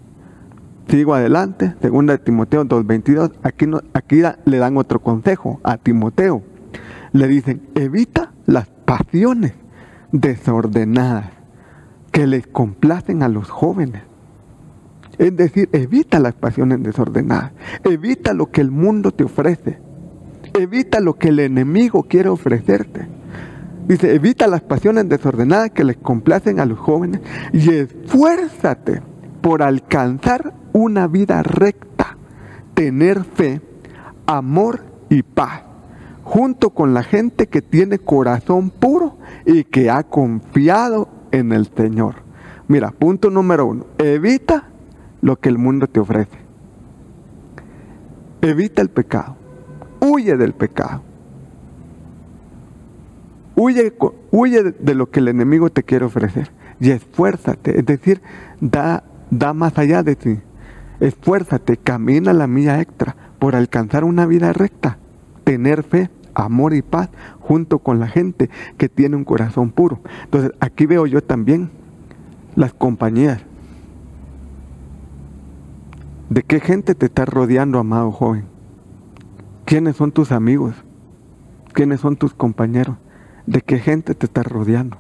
Sigo 0.88 1.16
adelante, 1.16 1.74
segunda 1.82 2.14
de 2.14 2.20
Timoteo 2.20 2.64
2.22, 2.64 3.34
aquí, 3.42 3.66
aquí 3.94 4.22
le 4.46 4.58
dan 4.58 4.78
otro 4.78 5.00
consejo 5.00 5.60
a 5.64 5.78
Timoteo. 5.78 6.44
Le 7.12 7.28
dicen, 7.28 7.62
evita 7.74 8.32
las 8.46 8.68
pasiones 8.68 9.54
desordenadas 10.12 11.32
que 12.12 12.28
les 12.28 12.46
complacen 12.46 13.24
a 13.24 13.30
los 13.30 13.50
jóvenes. 13.50 14.04
Es 15.18 15.36
decir, 15.36 15.70
evita 15.72 16.20
las 16.20 16.34
pasiones 16.34 16.82
desordenadas, 16.84 17.52
evita 17.84 18.34
lo 18.34 18.52
que 18.52 18.62
el 18.62 18.72
mundo 18.72 19.12
te 19.12 19.24
ofrece, 19.24 19.80
evita 20.54 21.00
lo 21.00 21.16
que 21.16 21.30
el 21.30 21.40
enemigo 21.40 22.04
quiere 22.04 22.30
ofrecerte. 22.30 23.08
Dice, 23.88 24.16
evita 24.16 24.48
las 24.48 24.62
pasiones 24.62 25.08
desordenadas 25.08 25.72
que 25.72 25.84
les 25.84 25.98
complacen 25.98 26.60
a 26.60 26.66
los 26.66 26.80
jóvenes 26.80 27.22
y 27.54 27.70
esfuérzate 27.70 29.02
por 29.42 29.62
alcanzar 29.62 30.54
una 30.74 31.08
vida 31.08 31.44
recta, 31.44 32.18
tener 32.74 33.24
fe, 33.24 33.62
amor 34.26 34.84
y 35.10 35.22
paz 35.22 35.62
junto 36.26 36.72
con 36.72 36.94
la 36.94 37.04
gente 37.04 37.48
que 37.48 37.62
tiene 37.62 38.00
corazón 38.00 38.72
puro 38.72 39.18
y 39.46 39.64
que 39.64 39.92
ha 39.92 40.04
confiado 40.04 41.08
en 41.32 41.54
el 41.54 41.70
Señor. 41.78 42.16
Mira, 42.68 42.90
punto 42.90 43.30
número 43.30 43.68
uno, 43.68 43.86
evita 44.00 44.68
lo 45.26 45.38
que 45.38 45.50
el 45.50 45.58
mundo 45.58 45.88
te 45.88 46.00
ofrece. 46.00 46.38
Evita 48.42 48.84
el 48.84 48.90
pecado. 48.90 49.36
Huye 50.00 50.38
del 50.38 50.54
pecado. 50.54 51.02
Huye, 53.56 53.92
huye 54.30 54.62
de 54.62 54.94
lo 54.94 55.10
que 55.10 55.22
el 55.22 55.30
enemigo 55.30 55.72
te 55.72 55.82
quiere 55.82 56.06
ofrecer. 56.06 56.52
Y 56.80 56.92
esfuérzate. 56.92 57.80
Es 57.80 57.88
decir, 57.88 58.22
da, 58.62 59.04
da 59.32 59.56
más 59.56 59.80
allá 59.80 60.04
de 60.04 60.16
ti. 60.16 60.38
Esfuérzate, 61.00 61.78
camina 61.78 62.32
la 62.32 62.46
milla 62.46 62.80
extra 62.80 63.16
por 63.40 63.56
alcanzar 63.56 64.04
una 64.04 64.28
vida 64.28 64.54
recta 64.54 65.00
tener 65.44 65.82
fe, 65.82 66.12
amor 66.36 66.76
y 66.76 66.84
paz 66.84 67.10
junto 67.40 67.80
con 67.80 68.00
la 68.00 68.08
gente 68.08 68.52
que 68.78 68.90
tiene 68.90 69.16
un 69.16 69.24
corazón 69.24 69.72
puro. 69.72 70.02
Entonces, 70.26 70.52
aquí 70.60 70.86
veo 70.86 71.08
yo 71.08 71.24
también 71.24 71.72
las 72.56 72.76
compañías. 72.76 73.44
¿De 76.30 76.42
qué 76.42 76.60
gente 76.60 76.96
te 76.96 77.06
estás 77.06 77.30
rodeando, 77.30 77.78
amado 77.78 78.12
joven? 78.12 78.46
¿Quiénes 79.64 79.96
son 79.96 80.12
tus 80.12 80.32
amigos? 80.32 80.74
¿Quiénes 81.72 82.00
son 82.00 82.16
tus 82.16 82.34
compañeros? 82.34 82.98
¿De 83.46 83.62
qué 83.62 83.78
gente 83.78 84.16
te 84.16 84.26
estás 84.26 84.48
rodeando? 84.48 84.98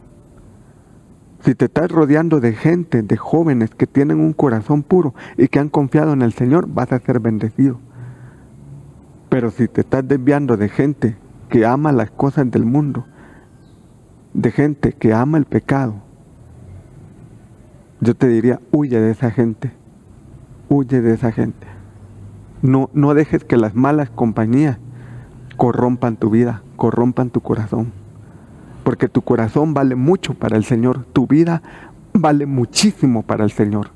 Si 1.39 1.55
te 1.55 1.65
estás 1.65 1.89
rodeando 1.91 2.39
de 2.39 2.53
gente, 2.53 3.01
de 3.01 3.17
jóvenes 3.17 3.71
que 3.71 3.87
tienen 3.87 4.19
un 4.19 4.33
corazón 4.33 4.83
puro 4.83 5.15
y 5.35 5.47
que 5.47 5.57
han 5.57 5.69
confiado 5.69 6.13
en 6.13 6.21
el 6.21 6.31
Señor, 6.31 6.67
vas 6.67 6.91
a 6.91 6.99
ser 6.99 7.19
bendecido. 7.19 7.79
Pero 9.29 9.49
si 9.49 9.67
te 9.67 9.81
estás 9.81 10.07
desviando 10.07 10.57
de 10.57 10.69
gente 10.69 11.17
que 11.49 11.65
ama 11.65 11.91
las 11.91 12.11
cosas 12.11 12.51
del 12.51 12.65
mundo, 12.65 13.03
de 14.35 14.51
gente 14.51 14.93
que 14.93 15.11
ama 15.11 15.39
el 15.39 15.45
pecado, 15.45 15.95
yo 17.99 18.15
te 18.15 18.27
diría, 18.27 18.59
huye 18.71 18.99
de 18.99 19.09
esa 19.09 19.31
gente, 19.31 19.71
huye 20.69 21.01
de 21.01 21.13
esa 21.13 21.31
gente. 21.31 21.67
No, 22.61 22.89
no 22.93 23.13
dejes 23.13 23.43
que 23.43 23.57
las 23.57 23.75
malas 23.75 24.09
compañías 24.09 24.77
corrompan 25.57 26.17
tu 26.17 26.29
vida, 26.29 26.63
corrompan 26.75 27.29
tu 27.29 27.41
corazón. 27.41 27.91
Porque 28.83 29.07
tu 29.07 29.21
corazón 29.21 29.73
vale 29.73 29.95
mucho 29.95 30.33
para 30.33 30.57
el 30.57 30.63
Señor, 30.63 31.05
tu 31.05 31.27
vida 31.27 31.61
vale 32.13 32.45
muchísimo 32.45 33.23
para 33.23 33.43
el 33.43 33.51
Señor. 33.51 33.89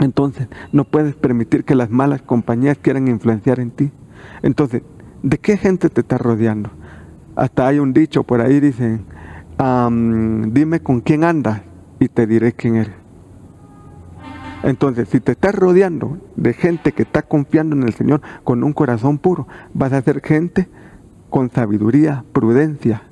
Entonces, 0.00 0.48
no 0.72 0.84
puedes 0.84 1.14
permitir 1.14 1.64
que 1.64 1.74
las 1.74 1.90
malas 1.90 2.22
compañías 2.22 2.78
quieran 2.78 3.08
influenciar 3.08 3.60
en 3.60 3.70
ti. 3.70 3.90
Entonces, 4.42 4.82
¿de 5.22 5.38
qué 5.38 5.56
gente 5.56 5.90
te 5.90 6.02
está 6.02 6.18
rodeando? 6.18 6.70
Hasta 7.36 7.66
hay 7.66 7.78
un 7.78 7.92
dicho 7.92 8.22
por 8.24 8.40
ahí, 8.40 8.60
dicen, 8.60 9.04
dime 10.52 10.80
con 10.80 11.00
quién 11.00 11.24
andas 11.24 11.62
y 11.98 12.08
te 12.08 12.26
diré 12.26 12.52
quién 12.52 12.76
eres. 12.76 12.94
Entonces, 14.62 15.08
si 15.08 15.20
te 15.20 15.32
estás 15.32 15.54
rodeando 15.54 16.18
de 16.36 16.52
gente 16.52 16.92
que 16.92 17.02
está 17.02 17.22
confiando 17.22 17.76
en 17.76 17.84
el 17.84 17.94
Señor 17.94 18.20
con 18.44 18.64
un 18.64 18.72
corazón 18.72 19.18
puro, 19.18 19.46
vas 19.72 19.92
a 19.92 20.02
ser 20.02 20.20
gente 20.20 20.68
con 21.30 21.50
sabiduría, 21.50 22.24
prudencia, 22.32 23.02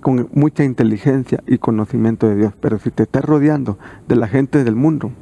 con 0.00 0.28
mucha 0.32 0.64
inteligencia 0.64 1.42
y 1.46 1.58
conocimiento 1.58 2.28
de 2.28 2.36
Dios. 2.36 2.54
Pero 2.60 2.78
si 2.78 2.90
te 2.90 3.04
estás 3.04 3.24
rodeando 3.24 3.78
de 4.08 4.16
la 4.16 4.26
gente 4.26 4.64
del 4.64 4.74
mundo, 4.74 5.12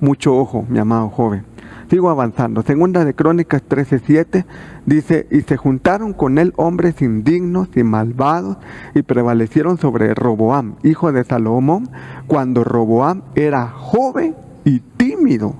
mucho 0.00 0.36
ojo, 0.36 0.66
mi 0.68 0.78
amado 0.78 1.08
joven. 1.08 1.44
Sigo 1.88 2.10
avanzando. 2.10 2.62
Segunda 2.62 3.04
de 3.04 3.14
Crónicas 3.14 3.62
13:7 3.62 4.44
dice, 4.86 5.28
y 5.30 5.42
se 5.42 5.56
juntaron 5.56 6.14
con 6.14 6.38
él 6.38 6.52
hombres 6.56 7.00
indignos 7.00 7.68
y 7.76 7.84
malvados 7.84 8.56
y 8.94 9.02
prevalecieron 9.02 9.78
sobre 9.78 10.12
Roboam, 10.14 10.74
hijo 10.82 11.12
de 11.12 11.22
Salomón, 11.22 11.88
cuando 12.26 12.64
Roboam 12.64 13.22
era 13.36 13.68
joven 13.68 14.34
y 14.64 14.80
tímido 14.80 15.54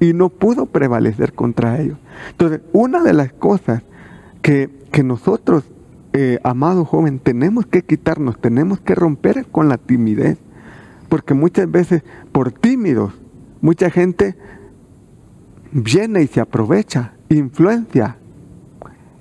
y 0.00 0.12
no 0.12 0.28
pudo 0.28 0.66
prevalecer 0.66 1.32
contra 1.32 1.80
ellos. 1.80 1.96
Entonces, 2.30 2.60
una 2.72 3.02
de 3.02 3.14
las 3.14 3.32
cosas 3.32 3.82
que, 4.42 4.68
que 4.92 5.02
nosotros, 5.02 5.64
eh, 6.12 6.40
amado 6.42 6.84
joven, 6.84 7.20
tenemos 7.20 7.64
que 7.64 7.82
quitarnos, 7.82 8.38
tenemos 8.38 8.80
que 8.80 8.94
romper 8.94 9.46
con 9.46 9.68
la 9.70 9.78
timidez, 9.78 10.38
porque 11.08 11.32
muchas 11.32 11.70
veces 11.70 12.02
por 12.32 12.52
tímidos, 12.52 13.14
mucha 13.62 13.90
gente 13.90 14.36
viene 15.72 16.22
y 16.22 16.26
se 16.26 16.40
aprovecha, 16.40 17.12
influencia. 17.28 18.16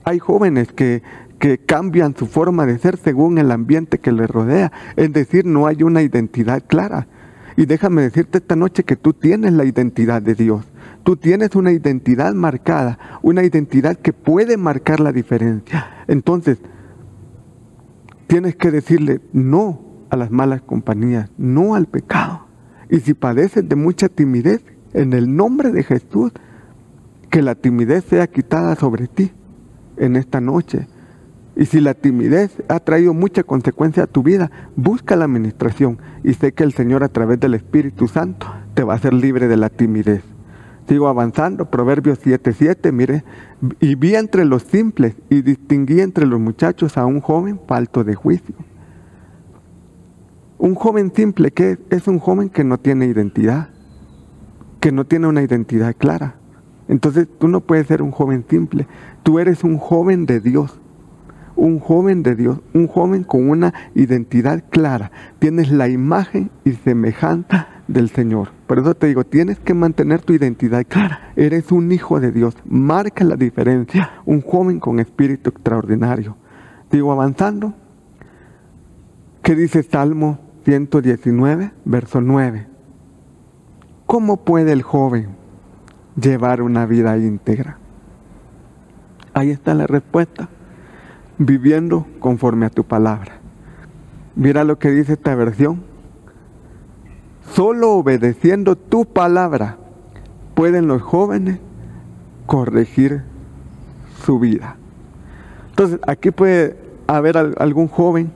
Hay 0.04 0.20
jóvenes 0.20 0.72
que, 0.72 1.04
que 1.40 1.58
cambian 1.58 2.16
su 2.16 2.26
forma 2.26 2.66
de 2.66 2.80
ser 2.80 2.98
según 2.98 3.38
el 3.38 3.52
ambiente 3.52 4.00
que 4.00 4.12
les 4.12 4.30
rodea, 4.30 4.72
es 4.96 5.12
decir, 5.14 5.46
no 5.46 5.68
hay 5.68 5.84
una 5.84 6.02
identidad 6.02 6.64
clara. 6.66 7.08
Y 7.56 7.66
déjame 7.66 8.04
decirte 8.04 8.38
esta 8.38 8.56
noche 8.56 8.84
que 8.84 8.96
tú 8.96 9.14
tienes 9.14 9.54
la 9.54 9.66
identidad 9.66 10.22
de 10.22 10.36
Dios. 10.36 10.66
Tú 11.04 11.18
tienes 11.18 11.56
una 11.56 11.72
identidad 11.72 12.34
marcada, 12.34 13.20
una 13.22 13.44
identidad 13.44 13.98
que 13.98 14.14
puede 14.14 14.58
marcar 14.58 15.00
la 15.00 15.12
diferencia. 15.12 16.06
Entonces, 16.08 16.60
tienes 18.28 18.56
que 18.56 18.72
decirle 18.72 19.22
no 19.34 19.82
a 20.10 20.16
las 20.16 20.32
malas 20.32 20.62
compañías, 20.62 21.32
no 21.38 21.76
al 21.76 21.88
pecado. 21.88 22.48
Y 22.90 23.00
si 23.00 23.14
padeces 23.14 23.68
de 23.68 23.76
mucha 23.76 24.08
timidez, 24.08 24.64
en 24.94 25.14
el 25.14 25.36
nombre 25.36 25.72
de 25.72 25.84
Jesús, 25.84 26.32
que 27.30 27.42
la 27.42 27.56
timidez 27.56 28.06
sea 28.06 28.28
quitada 28.28 28.76
sobre 28.76 29.08
ti 29.08 29.32
en 29.98 30.16
esta 30.16 30.42
noche. 30.42 30.88
Y 31.56 31.66
si 31.66 31.82
la 31.82 31.94
timidez 31.94 32.64
ha 32.70 32.80
traído 32.80 33.14
mucha 33.14 33.44
consecuencia 33.44 34.04
a 34.04 34.08
tu 34.08 34.24
vida, 34.24 34.50
busca 34.76 35.16
la 35.16 35.26
administración 35.26 36.00
y 36.24 36.34
sé 36.34 36.54
que 36.54 36.64
el 36.64 36.74
Señor 36.74 37.04
a 37.04 37.10
través 37.10 37.40
del 37.40 37.54
Espíritu 37.54 38.08
Santo 38.08 38.48
te 38.74 38.84
va 38.84 38.94
a 38.94 38.96
hacer 38.96 39.14
libre 39.14 39.48
de 39.48 39.58
la 39.58 39.70
timidez. 39.70 40.24
Sigo 40.88 41.08
avanzando, 41.08 41.70
Proverbios 41.70 42.20
7:7, 42.20 42.92
mire, 42.92 43.24
y 43.80 43.96
vi 43.96 44.16
entre 44.16 44.46
los 44.46 44.64
simples 44.64 45.16
y 45.30 45.42
distinguí 45.42 46.02
entre 46.02 46.26
los 46.26 46.40
muchachos 46.40 46.98
a 46.98 47.06
un 47.06 47.20
joven 47.20 47.60
falto 47.68 48.04
de 48.04 48.16
juicio. 48.16 48.56
Un 50.58 50.76
joven 50.76 51.12
simple 51.14 51.52
que 51.52 51.78
es 51.90 52.08
un 52.08 52.20
joven 52.20 52.50
que 52.50 52.64
no 52.64 52.80
tiene 52.80 53.06
identidad, 53.06 53.70
que 54.80 54.92
no 54.92 55.06
tiene 55.06 55.28
una 55.28 55.42
identidad 55.42 55.96
clara. 55.98 56.36
Entonces 56.88 57.28
tú 57.40 57.48
no 57.48 57.62
puedes 57.62 57.88
ser 57.88 58.02
un 58.02 58.12
joven 58.12 58.46
simple, 58.50 58.88
tú 59.24 59.40
eres 59.40 59.64
un 59.64 59.78
joven 59.78 60.26
de 60.26 60.40
Dios, 60.40 60.80
un 61.56 61.80
joven 61.80 62.24
de 62.24 62.36
Dios, 62.36 62.62
un 62.74 62.88
joven 62.88 63.24
con 63.24 63.50
una 63.50 63.74
identidad 63.94 64.64
clara. 64.70 65.12
Tienes 65.40 65.72
la 65.72 65.88
imagen 65.90 66.50
y 66.64 66.72
semejanza 66.72 67.68
del 67.88 68.10
Señor. 68.10 68.52
Por 68.66 68.80
eso 68.80 68.96
te 68.96 69.08
digo, 69.08 69.26
tienes 69.26 69.60
que 69.60 69.74
mantener 69.74 70.22
tu 70.22 70.34
identidad 70.34 70.86
clara. 70.88 71.34
Eres 71.36 71.72
un 71.72 71.92
hijo 71.92 72.20
de 72.20 72.32
Dios. 72.32 72.56
Marca 72.66 73.24
la 73.26 73.36
diferencia. 73.36 74.22
Un 74.26 74.42
joven 74.42 74.80
con 74.80 75.00
espíritu 75.00 75.50
extraordinario. 75.50 76.38
Digo, 76.90 77.12
avanzando. 77.12 77.74
¿Qué 79.44 79.56
dice 79.56 79.84
Salmo 79.84 80.40
119, 80.66 81.72
verso 81.86 82.22
9? 82.22 82.69
¿Cómo 84.10 84.38
puede 84.38 84.72
el 84.72 84.82
joven 84.82 85.28
llevar 86.20 86.64
una 86.64 86.88
vida 86.88 87.16
íntegra? 87.20 87.78
Ahí 89.36 89.52
está 89.52 89.76
la 89.76 89.86
respuesta. 89.86 90.50
Viviendo 91.38 92.08
conforme 92.20 92.66
a 92.66 92.72
tu 92.72 92.84
palabra. 92.84 93.34
Mira 94.36 94.64
lo 94.64 94.80
que 94.80 94.90
dice 94.90 95.14
esta 95.14 95.36
versión. 95.36 95.84
Solo 97.54 97.92
obedeciendo 97.92 98.76
tu 98.76 99.06
palabra 99.06 99.78
pueden 100.56 100.88
los 100.88 101.04
jóvenes 101.04 101.60
corregir 102.48 103.22
su 104.26 104.40
vida. 104.40 104.78
Entonces, 105.70 106.00
aquí 106.08 106.32
puede 106.32 106.78
haber 107.06 107.38
algún 107.38 107.88
joven 107.88 108.32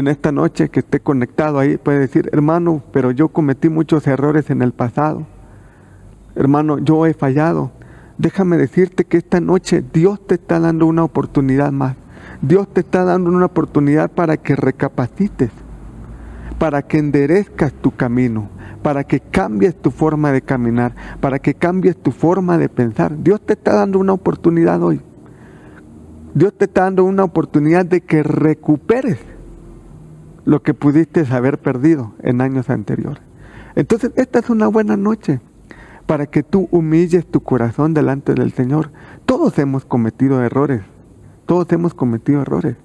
en 0.00 0.08
esta 0.08 0.32
noche 0.32 0.68
que 0.68 0.80
esté 0.80 1.00
conectado 1.00 1.58
ahí, 1.58 1.76
puede 1.76 2.00
decir, 2.00 2.28
hermano, 2.32 2.82
pero 2.92 3.12
yo 3.12 3.28
cometí 3.28 3.68
muchos 3.68 4.06
errores 4.06 4.50
en 4.50 4.62
el 4.62 4.72
pasado. 4.72 5.26
Hermano, 6.34 6.78
yo 6.78 7.06
he 7.06 7.14
fallado. 7.14 7.70
Déjame 8.18 8.56
decirte 8.56 9.04
que 9.04 9.16
esta 9.16 9.40
noche 9.40 9.84
Dios 9.92 10.26
te 10.26 10.34
está 10.34 10.58
dando 10.58 10.86
una 10.86 11.04
oportunidad 11.04 11.72
más. 11.72 11.96
Dios 12.42 12.68
te 12.72 12.80
está 12.80 13.04
dando 13.04 13.30
una 13.30 13.46
oportunidad 13.46 14.10
para 14.10 14.36
que 14.36 14.56
recapacites 14.56 15.50
para 16.60 16.82
que 16.82 16.98
enderezcas 16.98 17.72
tu 17.72 17.90
camino, 17.90 18.50
para 18.82 19.02
que 19.04 19.18
cambies 19.18 19.74
tu 19.74 19.90
forma 19.90 20.30
de 20.30 20.42
caminar, 20.42 20.94
para 21.18 21.38
que 21.38 21.54
cambies 21.54 21.96
tu 21.96 22.12
forma 22.12 22.58
de 22.58 22.68
pensar. 22.68 23.16
Dios 23.16 23.40
te 23.40 23.54
está 23.54 23.74
dando 23.74 23.98
una 23.98 24.12
oportunidad 24.12 24.82
hoy. 24.82 25.00
Dios 26.34 26.52
te 26.52 26.66
está 26.66 26.82
dando 26.82 27.04
una 27.04 27.24
oportunidad 27.24 27.86
de 27.86 28.02
que 28.02 28.22
recuperes 28.22 29.18
lo 30.44 30.62
que 30.62 30.74
pudiste 30.74 31.24
haber 31.30 31.58
perdido 31.58 32.14
en 32.22 32.40
años 32.40 32.70
anteriores. 32.70 33.22
Entonces, 33.74 34.12
esta 34.16 34.40
es 34.40 34.50
una 34.50 34.66
buena 34.68 34.96
noche 34.96 35.40
para 36.06 36.26
que 36.26 36.42
tú 36.42 36.68
humilles 36.70 37.24
tu 37.24 37.40
corazón 37.40 37.94
delante 37.94 38.34
del 38.34 38.52
Señor. 38.52 38.90
Todos 39.26 39.58
hemos 39.58 39.84
cometido 39.84 40.42
errores, 40.42 40.82
todos 41.46 41.70
hemos 41.72 41.94
cometido 41.94 42.42
errores, 42.42 42.76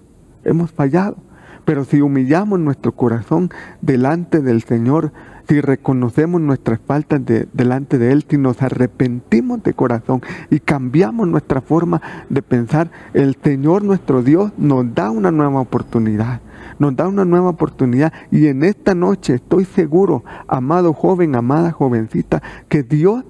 hemos 0.43 0.71
fallado. 0.71 1.17
Pero 1.65 1.83
si 1.83 2.01
humillamos 2.01 2.59
nuestro 2.59 2.91
corazón 2.91 3.49
delante 3.81 4.41
del 4.41 4.61
Señor, 4.61 5.11
si 5.47 5.61
reconocemos 5.61 6.39
nuestras 6.39 6.79
faltas 6.79 7.21
delante 7.53 7.97
de 7.97 8.11
Él, 8.11 8.25
si 8.29 8.37
nos 8.37 8.61
arrepentimos 8.61 9.63
de 9.63 9.73
corazón 9.73 10.21
y 10.51 10.59
cambiamos 10.59 11.27
nuestra 11.27 11.61
forma 11.61 12.01
de 12.29 12.43
pensar, 12.43 12.91
el 13.13 13.35
Señor 13.43 13.83
nuestro 13.83 14.21
Dios 14.21 14.51
nos 14.57 14.93
da 14.93 15.09
una 15.09 15.31
nueva 15.31 15.59
oportunidad. 15.59 16.41
Nos 16.79 16.95
da 16.95 17.07
una 17.07 17.25
nueva 17.25 17.49
oportunidad 17.49 18.13
y 18.31 18.47
en 18.47 18.63
esta 18.63 18.95
noche 18.95 19.35
estoy 19.35 19.65
seguro, 19.65 20.23
amado 20.47 20.93
joven, 20.93 21.35
amada 21.35 21.71
jovencita, 21.71 22.41
que 22.69 22.83
Dios 22.83 23.23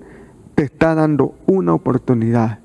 te 0.56 0.64
está 0.64 0.96
dando 0.96 1.36
una 1.46 1.74
oportunidad 1.74 2.60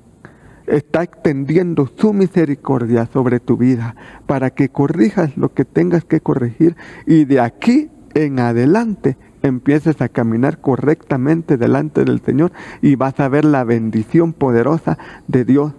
está 0.67 1.03
extendiendo 1.03 1.89
su 1.97 2.13
misericordia 2.13 3.05
sobre 3.11 3.39
tu 3.39 3.57
vida 3.57 3.95
para 4.25 4.51
que 4.51 4.69
corrijas 4.69 5.35
lo 5.37 5.53
que 5.53 5.65
tengas 5.65 6.05
que 6.05 6.21
corregir 6.21 6.75
y 7.05 7.25
de 7.25 7.41
aquí 7.41 7.89
en 8.13 8.39
adelante 8.39 9.17
empieces 9.41 10.01
a 10.01 10.09
caminar 10.09 10.59
correctamente 10.59 11.57
delante 11.57 12.05
del 12.05 12.21
Señor 12.21 12.51
y 12.81 12.95
vas 12.95 13.19
a 13.19 13.27
ver 13.27 13.45
la 13.45 13.63
bendición 13.63 14.33
poderosa 14.33 14.97
de 15.27 15.45
Dios 15.45 15.73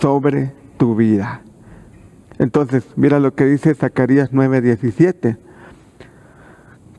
sobre 0.00 0.52
tu 0.76 0.94
vida. 0.94 1.42
Entonces, 2.38 2.84
mira 2.96 3.18
lo 3.18 3.34
que 3.34 3.44
dice 3.44 3.74
Zacarías 3.74 4.32
9:17. 4.32 5.36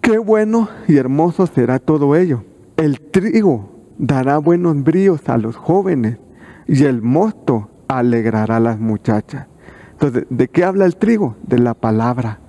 Qué 0.02 0.18
bueno 0.18 0.70
y 0.88 0.98
hermoso 0.98 1.48
será 1.48 1.80
todo 1.80 2.16
ello. 2.16 2.44
El 2.78 3.00
trigo 3.00 3.70
dará 3.98 4.38
buenos 4.38 4.82
bríos 4.84 5.28
a 5.30 5.38
los 5.38 5.56
jóvenes 5.56 6.18
y 6.68 6.84
el 6.84 7.02
mosto 7.02 7.70
alegrará 7.88 8.58
a 8.58 8.62
las 8.62 8.80
muchachas. 8.80 9.48
Entonces, 9.92 10.26
¿de 10.30 10.48
qué 10.48 10.64
habla 10.64 10.86
el 10.86 10.96
trigo? 10.96 11.36
De 11.44 11.60
la 11.60 11.74
palabra. 11.74 12.40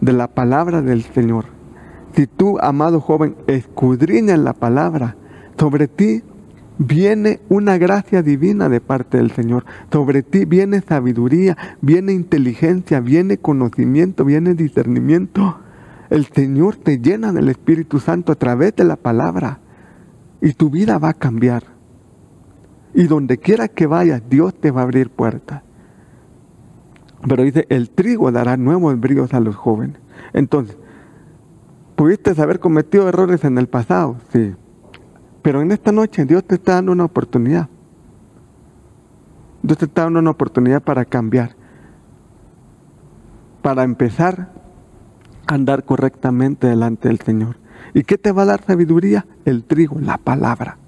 De 0.00 0.12
la 0.12 0.28
palabra 0.28 0.82
del 0.82 1.02
Señor. 1.02 1.46
Si 2.14 2.26
tú, 2.26 2.58
amado 2.60 3.00
joven, 3.00 3.36
escudriñas 3.46 4.38
la 4.38 4.52
palabra, 4.52 5.16
sobre 5.58 5.88
ti 5.88 6.22
viene 6.80 7.40
una 7.50 7.76
gracia 7.76 8.22
divina 8.22 8.70
de 8.70 8.80
parte 8.80 9.18
del 9.18 9.30
Señor. 9.32 9.66
Sobre 9.92 10.22
ti 10.22 10.46
viene 10.46 10.80
sabiduría, 10.80 11.56
viene 11.82 12.12
inteligencia, 12.14 13.00
viene 13.00 13.36
conocimiento, 13.36 14.24
viene 14.24 14.54
discernimiento. 14.54 15.58
El 16.08 16.24
Señor 16.24 16.76
te 16.76 16.98
llena 16.98 17.32
del 17.32 17.50
Espíritu 17.50 18.00
Santo 18.00 18.32
a 18.32 18.36
través 18.36 18.74
de 18.76 18.84
la 18.84 18.96
palabra 18.96 19.60
y 20.40 20.54
tu 20.54 20.70
vida 20.70 20.98
va 20.98 21.10
a 21.10 21.14
cambiar. 21.14 21.64
Y 22.94 23.04
donde 23.04 23.36
quiera 23.36 23.68
que 23.68 23.86
vayas, 23.86 24.22
Dios 24.30 24.54
te 24.54 24.70
va 24.70 24.80
a 24.80 24.84
abrir 24.84 25.10
puertas. 25.10 25.62
Pero 27.28 27.42
dice, 27.42 27.66
el 27.68 27.90
trigo 27.90 28.32
dará 28.32 28.56
nuevos 28.56 28.98
bríos 28.98 29.34
a 29.34 29.40
los 29.40 29.54
jóvenes. 29.54 29.98
Entonces, 30.32 30.78
pudiste 31.94 32.30
haber 32.40 32.58
cometido 32.58 33.06
errores 33.06 33.44
en 33.44 33.58
el 33.58 33.68
pasado, 33.68 34.16
sí. 34.32 34.54
Pero 35.42 35.62
en 35.62 35.72
esta 35.72 35.92
noche 35.92 36.24
Dios 36.24 36.44
te 36.44 36.56
está 36.56 36.74
dando 36.74 36.92
una 36.92 37.04
oportunidad. 37.04 37.68
Dios 39.62 39.78
te 39.78 39.84
está 39.86 40.04
dando 40.04 40.18
una 40.18 40.30
oportunidad 40.30 40.82
para 40.82 41.04
cambiar. 41.04 41.56
Para 43.62 43.84
empezar 43.84 44.52
a 45.46 45.54
andar 45.54 45.84
correctamente 45.84 46.66
delante 46.66 47.08
del 47.08 47.20
Señor. 47.20 47.56
¿Y 47.94 48.04
qué 48.04 48.18
te 48.18 48.32
va 48.32 48.42
a 48.42 48.46
dar 48.46 48.62
sabiduría? 48.64 49.26
El 49.44 49.64
trigo, 49.64 49.98
la 50.00 50.18
palabra. 50.18 50.78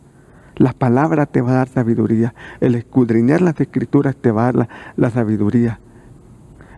La 0.57 0.73
palabra 0.73 1.27
te 1.27 1.41
va 1.41 1.53
a 1.53 1.55
dar 1.55 1.69
sabiduría. 1.69 2.35
El 2.61 2.75
escudriñar 2.75 3.41
las 3.41 3.59
escrituras 3.61 4.17
te 4.17 4.31
va 4.31 4.49
a 4.49 4.53
dar 4.53 4.69
la, 4.97 5.11
sabiduría. 5.11 5.81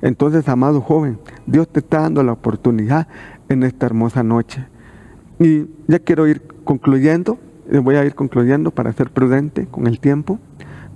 Entonces, 0.00 0.48
amado 0.48 0.80
joven, 0.80 1.18
Dios 1.46 1.68
te 1.68 1.80
está 1.80 2.00
dando 2.00 2.22
la 2.22 2.32
oportunidad 2.32 3.08
en 3.48 3.62
esta 3.62 3.86
hermosa 3.86 4.22
noche. 4.22 4.66
Y 5.38 5.66
ya 5.88 5.98
quiero 5.98 6.28
ir 6.28 6.42
concluyendo, 6.64 7.38
voy 7.82 7.96
a 7.96 8.04
ir 8.04 8.14
concluyendo 8.14 8.70
para 8.70 8.92
ser 8.92 9.10
prudente 9.10 9.66
con 9.66 9.86
el 9.86 10.00
tiempo. 10.00 10.38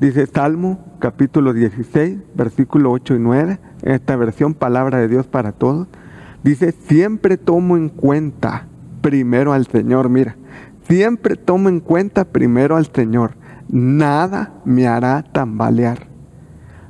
Dice 0.01 0.27
Salmo 0.27 0.85
capítulo 1.01 1.53
16, 1.53 2.19
versículo 2.35 2.93
8 2.93 3.17
y 3.17 3.19
9, 3.19 3.59
en 3.83 3.93
esta 3.93 4.17
versión 4.17 4.55
Palabra 4.55 4.99
de 4.99 5.09
Dios 5.09 5.27
para 5.27 5.53
todos. 5.53 5.89
Dice, 6.45 6.73
siempre 6.73 7.37
tomo 7.37 7.77
en 7.77 7.89
cuenta 7.89 8.67
primero 9.01 9.53
al 9.53 9.67
Señor, 9.67 10.09
mira, 10.09 10.37
Siempre 10.89 11.37
tomo 11.37 11.69
en 11.69 11.81
cuenta 11.81 12.25
primero 12.25 12.75
al 12.77 12.87
Señor. 12.87 13.33
Nada 13.69 14.55
me 14.65 14.87
hará 14.87 15.23
tambalear, 15.23 16.07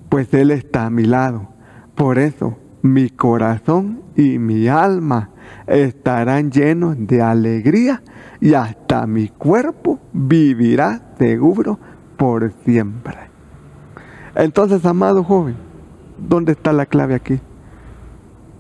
pues 0.09 0.33
Él 0.33 0.53
está 0.53 0.87
a 0.87 0.91
mi 0.91 1.03
lado. 1.03 1.49
Por 1.97 2.21
eso 2.21 2.57
mi 2.83 3.11
corazón 3.11 4.03
y 4.17 4.39
mi 4.39 4.69
alma 4.69 5.31
estarán 5.67 6.51
llenos 6.51 6.97
de 6.99 7.23
alegría 7.23 8.03
y 8.41 8.55
hasta 8.55 9.07
mi 9.07 9.29
cuerpo 9.29 9.99
vivirá 10.13 11.15
seguro 11.19 11.79
por 12.17 12.53
siempre. 12.65 13.17
Entonces, 14.35 14.85
amado 14.85 15.25
joven, 15.25 15.57
¿dónde 16.19 16.53
está 16.53 16.73
la 16.73 16.87
clave 16.87 17.15
aquí? 17.15 17.41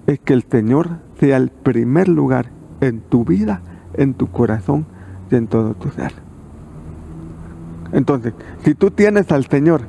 Es 0.07 0.18
que 0.20 0.33
el 0.33 0.44
Señor 0.50 0.98
sea 1.20 1.37
el 1.37 1.50
primer 1.50 2.09
lugar 2.09 2.50
en 2.81 3.00
tu 3.00 3.24
vida, 3.24 3.62
en 3.94 4.14
tu 4.14 4.28
corazón 4.31 4.87
y 5.31 5.37
en 5.37 5.46
todo 5.46 5.74
tu 5.74 5.90
ser. 5.90 6.12
Entonces, 7.92 8.35
si 8.64 8.74
tú 8.74 8.90
tienes 8.90 9.31
al 9.33 9.46
Señor 9.46 9.83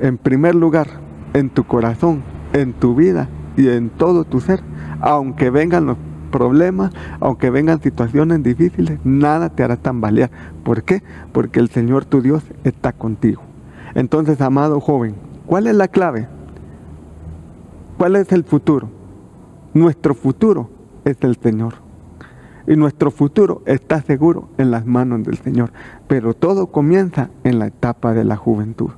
en 0.00 0.18
primer 0.18 0.54
lugar 0.54 0.88
en 1.34 1.50
tu 1.50 1.64
corazón, 1.64 2.22
en 2.52 2.72
tu 2.72 2.94
vida 2.94 3.28
y 3.56 3.68
en 3.68 3.90
todo 3.90 4.24
tu 4.24 4.40
ser, 4.40 4.62
aunque 5.00 5.50
vengan 5.50 5.86
los 5.86 5.96
problemas, 6.30 6.92
aunque 7.20 7.50
vengan 7.50 7.80
situaciones 7.80 8.42
difíciles, 8.42 8.98
nada 9.04 9.50
te 9.50 9.62
hará 9.62 9.76
tambalear. 9.76 10.30
¿Por 10.64 10.82
qué? 10.82 11.02
Porque 11.32 11.60
el 11.60 11.68
Señor 11.68 12.04
tu 12.04 12.22
Dios 12.22 12.42
está 12.64 12.92
contigo. 12.92 13.42
Entonces, 13.94 14.40
amado 14.40 14.80
joven, 14.80 15.14
¿cuál 15.46 15.66
es 15.66 15.76
la 15.76 15.88
clave? 15.88 16.26
¿Cuál 17.98 18.16
es 18.16 18.32
el 18.32 18.42
futuro? 18.42 18.88
Nuestro 19.74 20.14
futuro 20.14 20.70
es 21.04 21.18
el 21.20 21.36
Señor. 21.36 21.74
Y 22.66 22.76
nuestro 22.76 23.10
futuro 23.10 23.62
está 23.66 24.00
seguro 24.02 24.48
en 24.56 24.70
las 24.70 24.86
manos 24.86 25.22
del 25.24 25.36
Señor. 25.36 25.72
Pero 26.08 26.32
todo 26.34 26.68
comienza 26.68 27.30
en 27.44 27.58
la 27.58 27.66
etapa 27.66 28.14
de 28.14 28.24
la 28.24 28.36
juventud. 28.36 28.90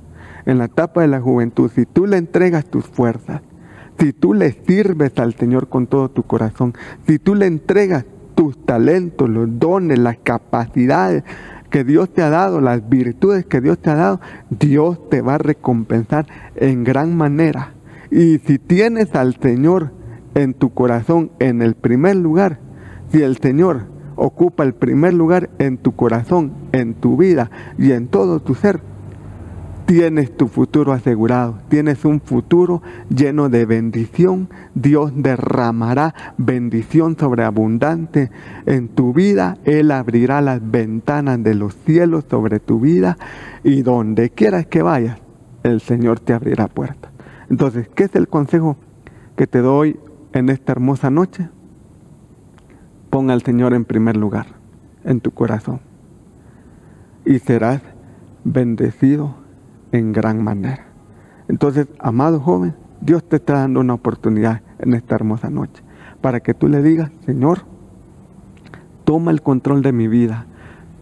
En 0.46 0.58
la 0.58 0.66
etapa 0.66 1.00
de 1.00 1.08
la 1.08 1.20
juventud, 1.20 1.70
si 1.74 1.86
tú 1.86 2.06
le 2.06 2.16
entregas 2.16 2.66
tus 2.66 2.86
fuerzas, 2.86 3.40
si 3.98 4.12
tú 4.12 4.34
le 4.34 4.52
sirves 4.66 5.18
al 5.18 5.34
Señor 5.34 5.68
con 5.68 5.86
todo 5.86 6.10
tu 6.10 6.24
corazón, 6.24 6.74
si 7.06 7.18
tú 7.18 7.34
le 7.34 7.46
entregas 7.46 8.04
tus 8.34 8.58
talentos, 8.66 9.28
los 9.28 9.58
dones, 9.58 9.98
las 9.98 10.18
capacidades 10.18 11.24
que 11.70 11.84
Dios 11.84 12.12
te 12.12 12.22
ha 12.22 12.30
dado, 12.30 12.60
las 12.60 12.88
virtudes 12.88 13.46
que 13.46 13.60
Dios 13.60 13.78
te 13.78 13.90
ha 13.90 13.94
dado, 13.94 14.20
Dios 14.50 15.08
te 15.08 15.22
va 15.22 15.36
a 15.36 15.38
recompensar 15.38 16.26
en 16.56 16.84
gran 16.84 17.16
manera. 17.16 17.72
Y 18.10 18.38
si 18.38 18.58
tienes 18.58 19.14
al 19.14 19.36
Señor 19.40 19.92
en 20.34 20.54
tu 20.54 20.72
corazón 20.72 21.30
en 21.38 21.62
el 21.62 21.74
primer 21.74 22.16
lugar, 22.16 22.58
si 23.10 23.22
el 23.22 23.38
Señor 23.38 23.86
ocupa 24.16 24.62
el 24.64 24.74
primer 24.74 25.14
lugar 25.14 25.50
en 25.58 25.78
tu 25.78 25.96
corazón, 25.96 26.52
en 26.72 26.94
tu 26.94 27.16
vida 27.16 27.50
y 27.78 27.92
en 27.92 28.08
todo 28.08 28.40
tu 28.40 28.54
ser, 28.54 28.80
tienes 29.94 30.36
tu 30.36 30.48
futuro 30.48 30.92
asegurado, 30.92 31.60
tienes 31.68 32.04
un 32.04 32.20
futuro 32.20 32.82
lleno 33.08 33.48
de 33.48 33.64
bendición. 33.64 34.48
Dios 34.74 35.12
derramará 35.14 36.34
bendición 36.36 37.16
sobreabundante 37.16 38.32
en 38.66 38.88
tu 38.88 39.12
vida. 39.12 39.56
Él 39.62 39.92
abrirá 39.92 40.40
las 40.40 40.68
ventanas 40.68 41.40
de 41.44 41.54
los 41.54 41.76
cielos 41.76 42.24
sobre 42.28 42.58
tu 42.58 42.80
vida 42.80 43.18
y 43.62 43.82
donde 43.82 44.30
quieras 44.30 44.66
que 44.66 44.82
vayas, 44.82 45.20
el 45.62 45.80
Señor 45.80 46.18
te 46.18 46.32
abrirá 46.32 46.66
puertas. 46.66 47.12
Entonces, 47.48 47.88
¿qué 47.94 48.02
es 48.04 48.16
el 48.16 48.26
consejo 48.26 48.76
que 49.36 49.46
te 49.46 49.60
doy 49.60 50.00
en 50.32 50.48
esta 50.48 50.72
hermosa 50.72 51.08
noche? 51.08 51.50
Ponga 53.10 53.32
al 53.32 53.42
Señor 53.42 53.74
en 53.74 53.84
primer 53.84 54.16
lugar 54.16 54.46
en 55.04 55.20
tu 55.20 55.30
corazón 55.30 55.78
y 57.24 57.38
serás 57.38 57.80
bendecido 58.42 59.43
en 59.94 60.12
gran 60.12 60.42
manera. 60.42 60.86
Entonces, 61.48 61.86
amado 62.00 62.40
joven, 62.40 62.74
Dios 63.00 63.22
te 63.28 63.36
está 63.36 63.60
dando 63.60 63.78
una 63.78 63.94
oportunidad 63.94 64.62
en 64.80 64.94
esta 64.94 65.14
hermosa 65.14 65.50
noche 65.50 65.84
para 66.20 66.40
que 66.40 66.52
tú 66.52 66.68
le 66.68 66.82
digas, 66.82 67.10
Señor, 67.24 67.60
toma 69.04 69.30
el 69.30 69.40
control 69.40 69.82
de 69.82 69.92
mi 69.92 70.08
vida, 70.08 70.46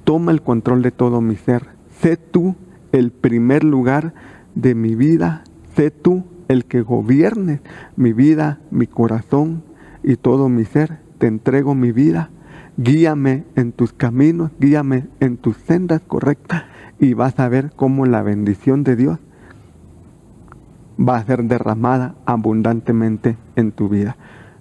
toma 0.05 0.31
el 0.31 0.43
control 0.43 0.83
de 0.83 0.91
todo 0.91 1.23
mi 1.23 1.37
ser. 1.37 1.69
Sé 2.01 2.19
tú 2.19 2.55
el 2.93 3.13
primer 3.13 3.65
lugar 3.65 4.13
de 4.55 4.75
mi 4.75 4.95
vida, 4.95 5.45
sé 5.75 5.91
tú 5.91 6.25
el 6.49 6.67
que 6.67 6.83
gobierne 6.83 7.63
mi 7.97 8.13
vida, 8.13 8.61
mi 8.71 8.87
corazón 8.87 9.63
y 10.03 10.17
todo 10.17 10.51
mi 10.51 10.67
ser. 10.67 10.99
Te 11.17 11.29
entrego 11.29 11.75
mi 11.75 11.93
vida, 11.93 12.31
guíame 12.77 13.45
en 13.57 13.73
tus 13.73 13.93
caminos, 13.93 14.51
guíame 14.59 15.09
en 15.21 15.37
tus 15.37 15.57
sendas 15.57 16.01
correctas 16.07 16.65
y 16.99 17.15
vas 17.15 17.39
a 17.39 17.49
ver 17.49 17.73
cómo 17.75 18.07
la 18.07 18.23
bendición 18.23 18.85
de 18.85 18.97
Dios 18.97 19.19
va 20.99 21.17
a 21.17 21.25
ser 21.25 21.45
derramada 21.45 22.15
abundantemente 22.27 23.37
en 23.57 23.73
tu 23.73 23.89
vida. 23.89 24.17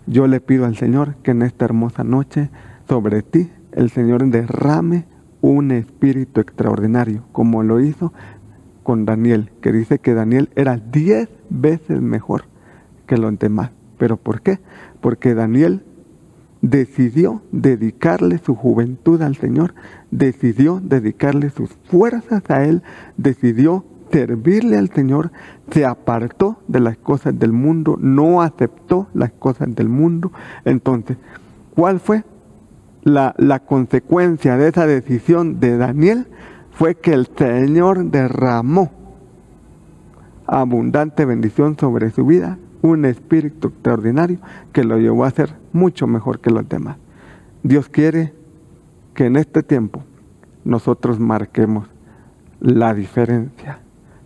Yo 0.08 0.28
le 0.28 0.42
pido 0.42 0.66
al 0.66 0.76
Señor 0.76 1.16
que 1.24 1.32
en 1.32 1.42
esta 1.42 1.66
hermosa 1.66 2.04
noche 2.04 2.50
sobre 2.88 3.22
ti 3.22 3.52
el 3.72 3.90
Señor 3.90 4.26
derrame 4.26 5.06
un 5.42 5.72
espíritu 5.72 6.40
extraordinario, 6.42 7.24
como 7.32 7.64
lo 7.64 7.80
hizo 7.80 8.14
con 8.84 9.06
Daniel, 9.06 9.52
que 9.62 9.72
dice 9.72 10.00
que 10.00 10.14
Daniel 10.14 10.50
era 10.56 10.78
diez 10.78 11.30
veces 11.50 12.02
mejor 12.02 12.46
que 13.06 13.18
los 13.18 13.38
demás. 13.38 13.72
¿Pero 13.98 14.18
por 14.18 14.42
qué? 14.42 14.60
Porque 15.00 15.36
Daniel 15.36 15.84
decidió 16.62 17.42
dedicarle 17.52 18.38
su 18.38 18.56
juventud 18.56 19.22
al 19.22 19.36
Señor, 19.36 19.74
decidió 20.12 20.80
dedicarle 20.82 21.50
sus 21.50 21.72
fuerzas 21.90 22.44
a 22.50 22.64
Él, 22.66 22.84
decidió 23.18 23.84
servirle 24.12 24.78
al 24.78 24.90
Señor, 24.90 25.32
se 25.72 25.86
apartó 25.86 26.60
de 26.68 26.80
las 26.80 26.98
cosas 26.98 27.38
del 27.38 27.52
mundo, 27.52 27.98
no 28.00 28.42
aceptó 28.42 29.08
las 29.14 29.32
cosas 29.32 29.74
del 29.74 29.90
mundo. 29.90 30.32
Entonces, 30.66 31.18
¿cuál 31.76 32.00
fue 32.00 32.24
la, 33.04 33.34
la 33.38 33.60
consecuencia 33.60 34.58
de 34.58 34.68
esa 34.68 34.86
decisión 34.86 35.60
de 35.60 35.78
Daniel? 35.78 36.28
Fue 36.72 36.96
que 36.96 37.14
el 37.14 37.30
Señor 37.38 38.06
derramó 38.12 38.92
abundante 40.46 41.26
bendición 41.26 41.78
sobre 41.80 42.12
su 42.12 42.26
vida 42.26 42.58
un 42.82 43.06
espíritu 43.06 43.70
extraordinario 43.70 44.40
que 44.74 44.84
lo 44.84 44.98
llevó 44.98 45.26
a 45.26 45.32
ser 45.32 45.56
mucho 45.72 46.08
mejor 46.08 46.40
que 46.40 46.50
los 46.50 46.68
demás. 46.68 46.98
Dios 47.64 47.90
quiere 47.90 48.34
que 49.14 49.26
en 49.26 49.36
este 49.36 49.64
tiempo 49.64 50.04
nosotros 50.64 51.20
marquemos 51.20 51.88
la 52.60 52.94
diferencia. 52.94 53.80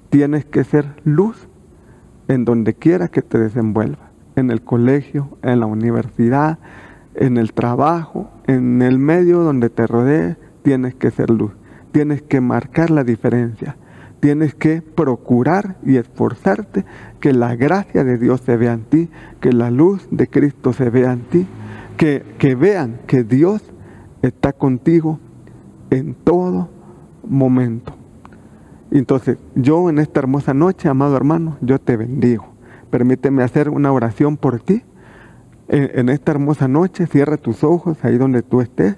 Tienes 0.09 0.45
que 0.45 0.63
ser 0.63 0.85
luz 1.03 1.47
en 2.27 2.45
donde 2.45 2.73
quiera 2.73 3.07
que 3.07 3.21
te 3.21 3.37
desenvuelvas, 3.37 4.09
en 4.35 4.51
el 4.51 4.61
colegio, 4.61 5.37
en 5.41 5.59
la 5.59 5.65
universidad, 5.65 6.59
en 7.13 7.37
el 7.37 7.53
trabajo, 7.53 8.29
en 8.47 8.81
el 8.81 8.99
medio 8.99 9.39
donde 9.39 9.69
te 9.69 9.87
rodees, 9.87 10.37
tienes 10.63 10.95
que 10.95 11.11
ser 11.11 11.29
luz. 11.29 11.51
Tienes 11.91 12.21
que 12.21 12.41
marcar 12.41 12.89
la 12.89 13.03
diferencia 13.03 13.77
tienes 14.25 14.55
que 14.55 14.81
procurar 14.81 15.75
y 15.85 15.97
esforzarte 15.97 16.83
que 17.19 17.31
la 17.31 17.55
gracia 17.55 18.03
de 18.03 18.17
Dios 18.17 18.41
se 18.41 18.57
vea 18.57 18.73
en 18.73 18.85
ti, 18.85 19.07
que 19.39 19.53
la 19.53 19.69
luz 19.69 20.07
de 20.09 20.27
Cristo 20.27 20.73
se 20.73 20.89
vea 20.89 21.13
en 21.13 21.19
ti, 21.25 21.45
que, 21.95 22.25
que 22.39 22.55
vean 22.55 23.01
que 23.05 23.23
Dios 23.23 23.61
está 24.23 24.51
contigo 24.51 25.19
en 25.91 26.15
todo 26.15 26.69
momento. 27.23 27.95
Entonces, 28.89 29.37
yo 29.53 29.91
en 29.91 29.99
esta 29.99 30.21
hermosa 30.21 30.55
noche, 30.55 30.89
amado 30.89 31.15
hermano, 31.15 31.57
yo 31.61 31.77
te 31.77 31.95
bendigo. 31.95 32.47
Permíteme 32.89 33.43
hacer 33.43 33.69
una 33.69 33.91
oración 33.91 34.37
por 34.37 34.59
ti. 34.59 34.81
En, 35.67 35.99
en, 35.99 36.09
esta 36.09 36.31
hermosa 36.31 36.67
noche, 36.67 37.05
cierra 37.05 37.37
tus 37.37 37.63
ojos 37.63 38.03
ahí 38.03 38.17
donde 38.17 38.41
tú 38.41 38.61
estés. 38.61 38.97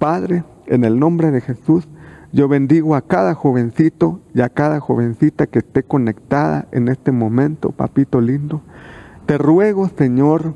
Padre, 0.00 0.42
en 0.66 0.82
el 0.82 0.98
nombre 0.98 1.30
de 1.30 1.40
Jesús, 1.40 1.86
yo 2.36 2.48
bendigo 2.48 2.94
a 2.94 3.00
cada 3.00 3.34
jovencito 3.34 4.20
y 4.34 4.42
a 4.42 4.50
cada 4.50 4.78
jovencita 4.78 5.46
que 5.46 5.60
esté 5.60 5.84
conectada 5.84 6.68
en 6.70 6.88
este 6.88 7.10
momento, 7.10 7.70
papito 7.70 8.20
lindo. 8.20 8.60
Te 9.24 9.38
ruego, 9.38 9.88
Señor, 9.96 10.54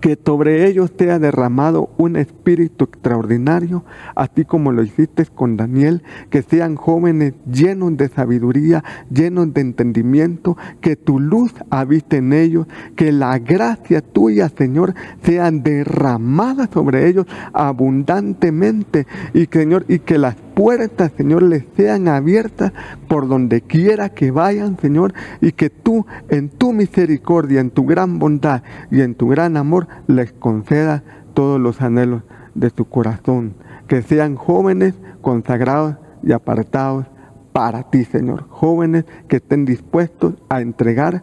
que 0.00 0.18
sobre 0.24 0.66
ellos 0.66 0.96
te 0.96 1.10
ha 1.10 1.18
derramado 1.18 1.90
un 1.98 2.16
espíritu 2.16 2.84
extraordinario, 2.84 3.84
así 4.14 4.46
como 4.46 4.72
lo 4.72 4.82
hiciste 4.82 5.26
con 5.26 5.58
Daniel, 5.58 6.02
que 6.30 6.40
sean 6.40 6.76
jóvenes 6.76 7.34
llenos 7.44 7.98
de 7.98 8.08
sabiduría, 8.08 8.82
llenos 9.10 9.52
de 9.52 9.60
entendimiento, 9.60 10.56
que 10.80 10.96
tu 10.96 11.20
luz 11.20 11.52
habite 11.68 12.16
en 12.16 12.32
ellos, 12.32 12.66
que 12.96 13.12
la 13.12 13.38
gracia 13.38 14.00
tuya, 14.00 14.48
Señor, 14.48 14.94
sea 15.22 15.50
derramada 15.50 16.70
sobre 16.72 17.06
ellos 17.06 17.26
abundantemente 17.52 19.06
y 19.34 19.44
Señor, 19.44 19.84
y 19.86 19.98
que 19.98 20.16
las 20.16 20.36
puertas, 20.60 21.10
Señor, 21.16 21.42
les 21.42 21.64
sean 21.74 22.06
abiertas 22.06 22.74
por 23.08 23.28
donde 23.28 23.62
quiera 23.62 24.10
que 24.10 24.30
vayan, 24.30 24.76
Señor, 24.78 25.14
y 25.40 25.52
que 25.52 25.70
tú, 25.70 26.04
en 26.28 26.50
tu 26.50 26.74
misericordia, 26.74 27.62
en 27.62 27.70
tu 27.70 27.86
gran 27.86 28.18
bondad 28.18 28.62
y 28.90 29.00
en 29.00 29.14
tu 29.14 29.28
gran 29.28 29.56
amor, 29.56 29.88
les 30.06 30.32
conceda 30.32 31.02
todos 31.32 31.58
los 31.58 31.80
anhelos 31.80 32.24
de 32.54 32.68
su 32.68 32.84
corazón. 32.84 33.54
Que 33.88 34.02
sean 34.02 34.36
jóvenes 34.36 34.92
consagrados 35.22 35.96
y 36.22 36.32
apartados 36.32 37.06
para 37.54 37.84
ti, 37.84 38.04
Señor. 38.04 38.44
Jóvenes 38.50 39.06
que 39.28 39.36
estén 39.36 39.64
dispuestos 39.64 40.34
a 40.50 40.60
entregar 40.60 41.22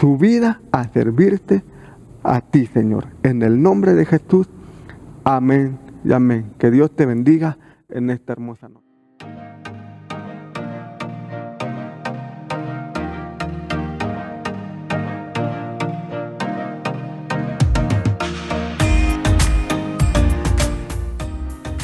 su 0.00 0.16
vida 0.16 0.62
a 0.72 0.88
servirte 0.88 1.62
a 2.22 2.40
ti, 2.40 2.64
Señor. 2.64 3.08
En 3.22 3.42
el 3.42 3.60
nombre 3.60 3.92
de 3.92 4.06
Jesús, 4.06 4.48
amén 5.24 5.78
y 6.06 6.14
amén. 6.14 6.46
Que 6.58 6.70
Dios 6.70 6.90
te 6.96 7.04
bendiga 7.04 7.58
en 7.92 8.10
esta 8.10 8.32
hermosa 8.32 8.68
noche. 8.68 8.92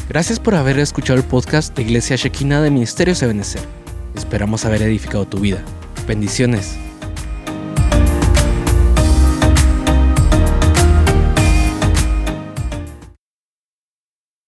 Gracias 0.09 0.39
por 0.39 0.55
haber 0.55 0.79
escuchado 0.79 1.19
el 1.19 1.25
podcast 1.25 1.75
de 1.75 1.83
Iglesia 1.83 2.15
Shekina 2.15 2.61
de 2.61 2.71
Ministerios 2.71 3.21
Ebenezer. 3.21 3.61
Esperamos 4.15 4.65
haber 4.65 4.81
edificado 4.81 5.27
tu 5.27 5.39
vida. 5.39 5.63
Bendiciones. 6.07 6.88